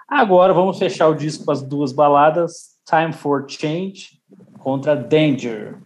Agora 0.08 0.53
vamos 0.53 0.77
fechar 0.77 1.08
o 1.08 1.15
disco 1.15 1.45
com 1.45 1.51
as 1.51 1.62
duas 1.62 1.91
baladas. 1.91 2.77
Time 2.88 3.12
for 3.12 3.45
Change 3.49 4.21
contra 4.60 4.95
Danger. 4.95 5.77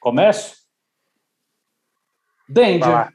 Começo? 0.00 0.56
Danger. 2.48 3.12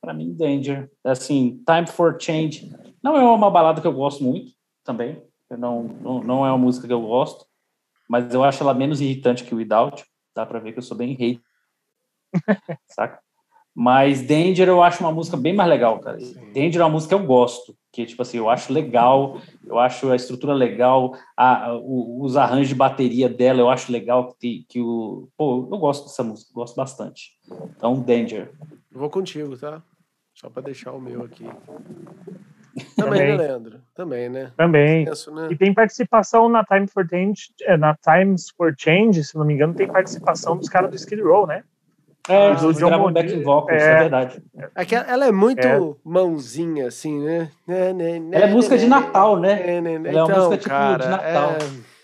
Para 0.00 0.14
mim, 0.14 0.32
Danger. 0.32 0.90
Assim, 1.02 1.62
Time 1.66 1.86
for 1.86 2.16
Change. 2.20 2.72
Não 3.04 3.18
é 3.18 3.22
uma 3.22 3.50
balada 3.50 3.82
que 3.82 3.86
eu 3.86 3.92
gosto 3.92 4.24
muito 4.24 4.54
também. 4.82 5.22
Não, 5.50 5.82
não, 5.82 6.24
não 6.24 6.46
é 6.46 6.48
uma 6.48 6.56
música 6.56 6.86
que 6.86 6.92
eu 6.92 7.02
gosto, 7.02 7.44
mas 8.08 8.32
eu 8.32 8.42
acho 8.42 8.62
ela 8.62 8.72
menos 8.72 8.98
irritante 8.98 9.44
que 9.44 9.54
o 9.54 9.58
Without. 9.58 10.02
Dá 10.34 10.46
para 10.46 10.58
ver 10.58 10.72
que 10.72 10.78
eu 10.78 10.82
sou 10.82 10.96
bem 10.96 11.12
hate. 11.12 11.42
saca? 12.88 13.20
Mas 13.74 14.22
Danger 14.22 14.68
eu 14.68 14.82
acho 14.82 15.04
uma 15.04 15.12
música 15.12 15.36
bem 15.36 15.52
mais 15.52 15.68
legal, 15.68 15.98
cara. 15.98 16.18
Sim. 16.18 16.50
Danger 16.52 16.80
é 16.80 16.84
uma 16.84 16.92
música 16.92 17.14
que 17.14 17.22
eu 17.22 17.26
gosto, 17.26 17.76
que 17.92 18.06
tipo 18.06 18.22
assim, 18.22 18.38
eu 18.38 18.48
acho 18.48 18.72
legal, 18.72 19.38
eu 19.66 19.78
acho 19.78 20.10
a 20.10 20.16
estrutura 20.16 20.54
legal, 20.54 21.14
a, 21.36 21.66
a 21.66 21.76
o, 21.76 22.22
os 22.22 22.38
arranjos 22.38 22.68
de 22.68 22.74
bateria 22.74 23.28
dela 23.28 23.60
eu 23.60 23.68
acho 23.68 23.92
legal 23.92 24.32
que, 24.40 24.64
que 24.66 24.80
o 24.80 25.28
pô, 25.36 25.68
eu 25.70 25.78
gosto 25.78 26.04
dessa 26.04 26.22
música, 26.22 26.52
gosto 26.54 26.74
bastante. 26.74 27.32
Então 27.76 28.00
Danger. 28.00 28.54
vou 28.90 29.10
contigo, 29.10 29.58
tá? 29.58 29.82
Só 30.32 30.48
para 30.48 30.62
deixar 30.62 30.92
o 30.92 31.00
meu 31.00 31.22
aqui. 31.22 31.44
Também, 32.96 33.20
Também, 33.20 33.26
né, 33.28 33.36
Leandro? 33.36 33.80
Também, 33.94 34.28
né? 34.28 34.52
Também. 34.56 35.04
Penso, 35.04 35.32
né? 35.32 35.48
E 35.50 35.56
tem 35.56 35.72
participação 35.72 36.48
na 36.48 36.64
Time 36.64 36.86
for 36.88 37.06
Change, 37.08 37.52
é, 37.62 37.76
na 37.76 37.94
Times 37.94 38.50
for 38.56 38.74
Change, 38.76 39.22
se 39.22 39.36
não 39.36 39.44
me 39.44 39.54
engano, 39.54 39.74
tem 39.74 39.86
participação 39.86 40.56
dos 40.56 40.68
caras 40.68 40.90
do 40.90 40.96
Skid 40.96 41.22
Row, 41.22 41.46
né? 41.46 41.62
É, 42.28 42.52
ah, 42.52 42.54
do 42.54 42.72
John 42.72 42.98
Bon 42.98 43.12
back 43.12 43.42
vocal, 43.42 43.70
é, 43.70 43.76
isso 43.76 43.86
é 43.86 43.98
verdade. 43.98 44.42
É 44.74 44.84
que 44.84 44.94
ela 44.94 45.26
é 45.26 45.32
muito 45.32 45.60
é. 45.60 45.78
mãozinha, 46.02 46.88
assim, 46.88 47.22
né? 47.22 47.50
né, 47.68 47.92
né, 47.92 48.18
né 48.18 48.36
ela 48.36 48.46
é 48.46 48.50
música 48.50 48.78
de 48.78 48.86
Natal, 48.86 49.38
né? 49.38 49.76
Ela 49.76 49.88
é 49.90 49.98
uma 49.98 50.08
então, 50.08 50.28
música 50.28 50.56
tipo 50.56 50.70
cara, 50.70 51.04
de 51.04 51.10
Natal. 51.10 51.50
É... 51.50 51.94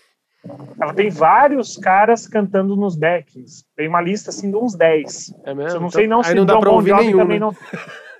Ela 0.79 0.93
tem 0.93 1.09
vários 1.09 1.75
caras 1.77 2.27
cantando 2.27 2.75
nos 2.75 2.95
backs. 2.95 3.63
Tem 3.75 3.87
uma 3.87 4.01
lista 4.01 4.29
assim 4.29 4.49
de 4.49 4.57
uns 4.57 4.75
10. 4.75 5.33
É 5.43 5.53
mesmo? 5.53 5.77
Eu 5.77 5.81
não 5.81 5.89
sei 5.89 6.07
não 6.07 6.23
se 6.23 6.33
não 6.33 6.45
dá 6.45 6.57
pra 6.59 6.71
ouvir 6.71 6.95
nenhum, 6.95 7.17
também 7.17 7.39
né? 7.39 7.45
não. 7.45 7.55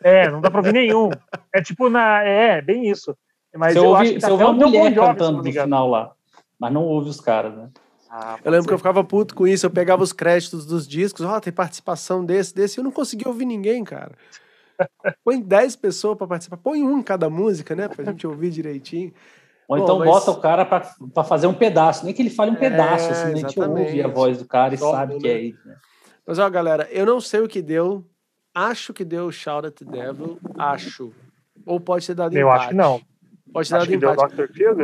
É, 0.04 0.30
não 0.30 0.42
dá 0.42 0.50
pra 0.50 0.60
ouvir 0.60 0.74
nenhum. 0.74 1.10
É 1.54 1.62
tipo 1.62 1.90
na. 1.90 2.24
É, 2.24 2.62
bem 2.62 2.90
isso. 2.90 3.16
Mas 3.56 3.74
você 3.74 3.80
eu 3.80 3.86
ouve, 3.86 4.02
acho 4.04 4.14
que 4.14 4.20
tá 4.20 4.28
você 4.28 4.32
ouve 4.34 4.44
uma 4.44 4.54
mulher 4.54 4.96
cantando 4.96 5.38
no 5.38 5.44
final 5.44 5.90
lá. 5.90 6.12
Mas 6.60 6.72
não 6.72 6.84
ouve 6.84 7.10
os 7.10 7.20
caras, 7.20 7.54
né? 7.56 7.70
Ah, 8.10 8.38
eu 8.44 8.52
lembro 8.52 8.64
ser. 8.64 8.68
que 8.68 8.74
eu 8.74 8.78
ficava 8.78 9.04
puto 9.04 9.34
com 9.34 9.48
isso, 9.48 9.66
eu 9.66 9.72
pegava 9.72 10.04
os 10.04 10.12
créditos 10.12 10.66
dos 10.66 10.86
discos, 10.86 11.26
ó, 11.26 11.38
oh, 11.38 11.42
tem 11.42 11.54
participação 11.54 12.26
desse, 12.26 12.54
desse, 12.54 12.78
e 12.78 12.80
eu 12.82 12.84
não 12.84 12.92
conseguia 12.92 13.28
ouvir 13.28 13.46
ninguém, 13.46 13.86
cara. 13.86 14.12
Põe 15.24 15.40
10 15.40 15.78
pessoas 15.78 16.18
para 16.18 16.28
participar, 16.28 16.58
põe 16.58 16.84
um 16.84 17.00
em 17.00 17.04
cada 17.04 17.30
música, 17.30 17.74
né, 17.74 17.88
pra 17.88 18.04
gente 18.04 18.28
ouvir 18.28 18.50
direitinho. 18.50 19.14
Ou 19.66 19.78
Bom, 19.78 19.84
então 19.84 20.00
mas... 20.00 20.10
bota 20.10 20.32
o 20.32 20.42
cara 20.42 20.66
para 20.66 21.24
fazer 21.24 21.48
um 21.48 21.54
pedaço, 21.54 22.04
nem 22.04 22.14
que 22.14 22.22
ele 22.22 22.30
fale 22.30 22.52
um 22.52 22.56
é, 22.56 22.58
pedaço, 22.58 23.10
assim, 23.12 23.32
a 23.32 23.36
gente 23.36 23.58
ouve 23.58 24.02
a 24.02 24.08
voz 24.10 24.38
do 24.38 24.46
cara 24.46 24.76
e 24.76 24.78
Top, 24.78 24.92
sabe 24.92 25.14
né? 25.14 25.20
que 25.22 25.28
é 25.30 25.34
né? 25.34 25.42
isso, 25.44 25.68
né? 25.68 25.76
Mas 26.28 26.38
ó, 26.38 26.50
galera, 26.50 26.90
eu 26.92 27.06
não 27.06 27.22
sei 27.22 27.40
o 27.40 27.48
que 27.48 27.62
deu, 27.62 28.06
acho 28.54 28.94
que 28.94 29.06
deu 29.06 29.32
Shout 29.32 29.68
at 29.68 29.74
the 29.74 29.86
Devil, 29.86 30.38
acho. 30.58 31.14
Ou 31.72 31.80
pode 31.80 32.06
ter 32.06 32.14
dado 32.14 32.36
eu 32.36 32.48
empate. 32.48 32.56
Eu 32.56 32.62
acho 32.62 32.68
que 32.70 32.76
não. 32.76 33.02
Pode 33.54 33.70
ter 33.70 33.76
acho 33.76 33.86
dado 33.86 34.14
empate. 34.14 34.36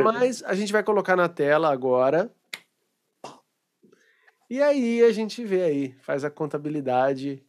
Mas 0.02 0.42
a 0.44 0.54
gente 0.54 0.72
vai 0.72 0.82
colocar 0.82 1.16
na 1.16 1.28
tela 1.28 1.70
agora 1.70 2.30
e 4.50 4.62
aí 4.62 5.02
a 5.02 5.12
gente 5.12 5.44
vê 5.44 5.62
aí, 5.62 5.94
faz 6.00 6.24
a 6.24 6.30
contabilidade. 6.30 7.42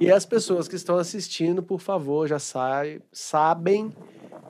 E 0.00 0.10
as 0.10 0.24
pessoas 0.24 0.66
que 0.66 0.76
estão 0.76 0.96
assistindo, 0.96 1.62
por 1.62 1.78
favor, 1.78 2.26
já 2.26 2.38
sai, 2.38 3.02
sabem. 3.12 3.92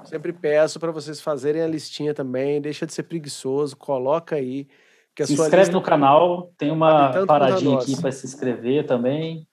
Sempre 0.04 0.32
peço 0.32 0.78
para 0.78 0.92
vocês 0.92 1.20
fazerem 1.20 1.60
a 1.60 1.66
listinha 1.66 2.14
também. 2.14 2.60
Deixa 2.60 2.86
de 2.86 2.92
ser 2.92 3.02
preguiçoso, 3.02 3.76
coloca 3.76 4.36
aí. 4.36 4.68
Que 5.12 5.26
se 5.26 5.32
inscreve 5.32 5.56
lista... 5.56 5.72
no 5.72 5.82
canal, 5.82 6.52
tem 6.56 6.70
uma 6.70 7.26
paradinha 7.26 7.78
aqui 7.78 8.00
para 8.00 8.12
se 8.12 8.26
inscrever 8.26 8.86
também. 8.86 9.47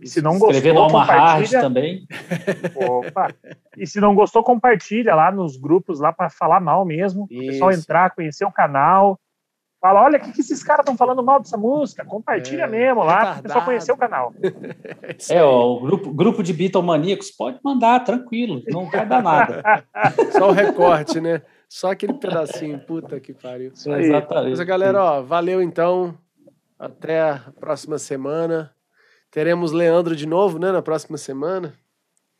E 0.00 0.08
se 0.08 0.22
não 0.22 0.32
gostou, 0.32 0.50
Escrever 0.50 0.74
no 0.74 0.86
Hard 0.86 1.50
também. 1.50 2.06
Opa. 2.76 3.34
E 3.76 3.86
se 3.86 4.00
não 4.00 4.14
gostou, 4.14 4.42
compartilha 4.42 5.14
lá 5.14 5.32
nos 5.32 5.56
grupos 5.56 5.98
lá 5.98 6.12
para 6.12 6.30
falar 6.30 6.60
mal 6.60 6.84
mesmo. 6.84 7.24
O 7.24 7.28
pessoal 7.28 7.72
entrar, 7.72 8.14
conhecer 8.14 8.44
o 8.44 8.52
canal. 8.52 9.18
Fala, 9.80 10.02
olha, 10.02 10.18
o 10.18 10.20
que, 10.20 10.32
que 10.32 10.40
esses 10.42 10.62
caras 10.62 10.82
estão 10.82 10.94
falando 10.94 11.24
mal 11.24 11.40
dessa 11.40 11.56
música? 11.56 12.04
Compartilha 12.04 12.64
é, 12.64 12.66
mesmo 12.66 13.02
lá, 13.02 13.32
para 13.32 13.42
pessoal 13.42 13.64
conhecer 13.64 13.92
o 13.92 13.96
canal. 13.96 14.34
é, 15.30 15.42
ó, 15.42 15.72
o 15.72 15.80
grupo, 15.80 16.12
grupo 16.12 16.42
de 16.42 16.52
Beatlemaníacos 16.52 17.30
pode 17.30 17.58
mandar, 17.64 18.00
tranquilo, 18.00 18.62
não 18.68 18.90
vai 18.90 19.06
dar 19.06 19.22
nada. 19.22 19.62
Só 20.36 20.50
o 20.50 20.52
recorte, 20.52 21.18
né? 21.18 21.40
Só 21.66 21.92
aquele 21.92 22.12
pedacinho, 22.12 22.78
puta 22.80 23.18
que 23.20 23.32
pariu. 23.32 23.72
Exatamente. 23.72 24.58
Mas, 24.58 24.66
galera, 24.66 25.02
ó, 25.02 25.22
valeu 25.22 25.62
então. 25.62 26.14
Até 26.78 27.20
a 27.20 27.52
próxima 27.58 27.96
semana. 27.96 28.70
Teremos 29.30 29.72
Leandro 29.72 30.16
de 30.16 30.26
novo, 30.26 30.58
né, 30.58 30.72
na 30.72 30.82
próxima 30.82 31.16
semana. 31.16 31.74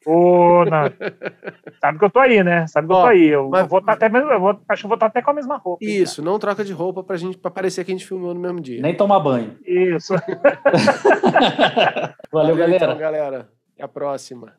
Ô, 0.06 0.64
Sabe 1.80 1.98
que 1.98 2.04
eu 2.04 2.10
tô 2.10 2.18
aí, 2.18 2.42
né? 2.42 2.66
Sabe 2.66 2.88
que 2.88 2.94
Ó, 2.94 2.98
eu 2.98 3.02
tô 3.02 3.08
aí. 3.08 3.28
Eu 3.28 3.48
mas... 3.50 3.68
vou 3.68 3.80
estar 3.80 3.92
tá 3.92 4.06
até 4.06 4.08
mesmo, 4.08 4.30
eu 4.30 4.40
vou, 4.40 4.58
acho 4.68 4.82
que 4.82 4.88
vou 4.88 4.94
estar 4.94 5.06
tá 5.06 5.10
até 5.10 5.22
com 5.22 5.30
a 5.30 5.34
mesma 5.34 5.58
roupa. 5.58 5.84
Isso, 5.84 6.22
não 6.22 6.38
troca 6.38 6.64
de 6.64 6.72
roupa 6.72 7.04
pra 7.04 7.16
gente 7.16 7.36
pra 7.36 7.50
parecer 7.50 7.84
que 7.84 7.92
a 7.92 7.94
gente 7.94 8.06
filmou 8.06 8.32
no 8.32 8.40
mesmo 8.40 8.60
dia. 8.60 8.80
Nem 8.80 8.96
tomar 8.96 9.20
banho. 9.20 9.58
Isso. 9.64 10.14
Valeu, 12.32 12.32
Valeu, 12.32 12.56
galera. 12.56 12.84
Então, 12.84 12.98
galera. 12.98 13.48
Até 13.74 13.84
a 13.84 13.88
próxima. 13.88 14.54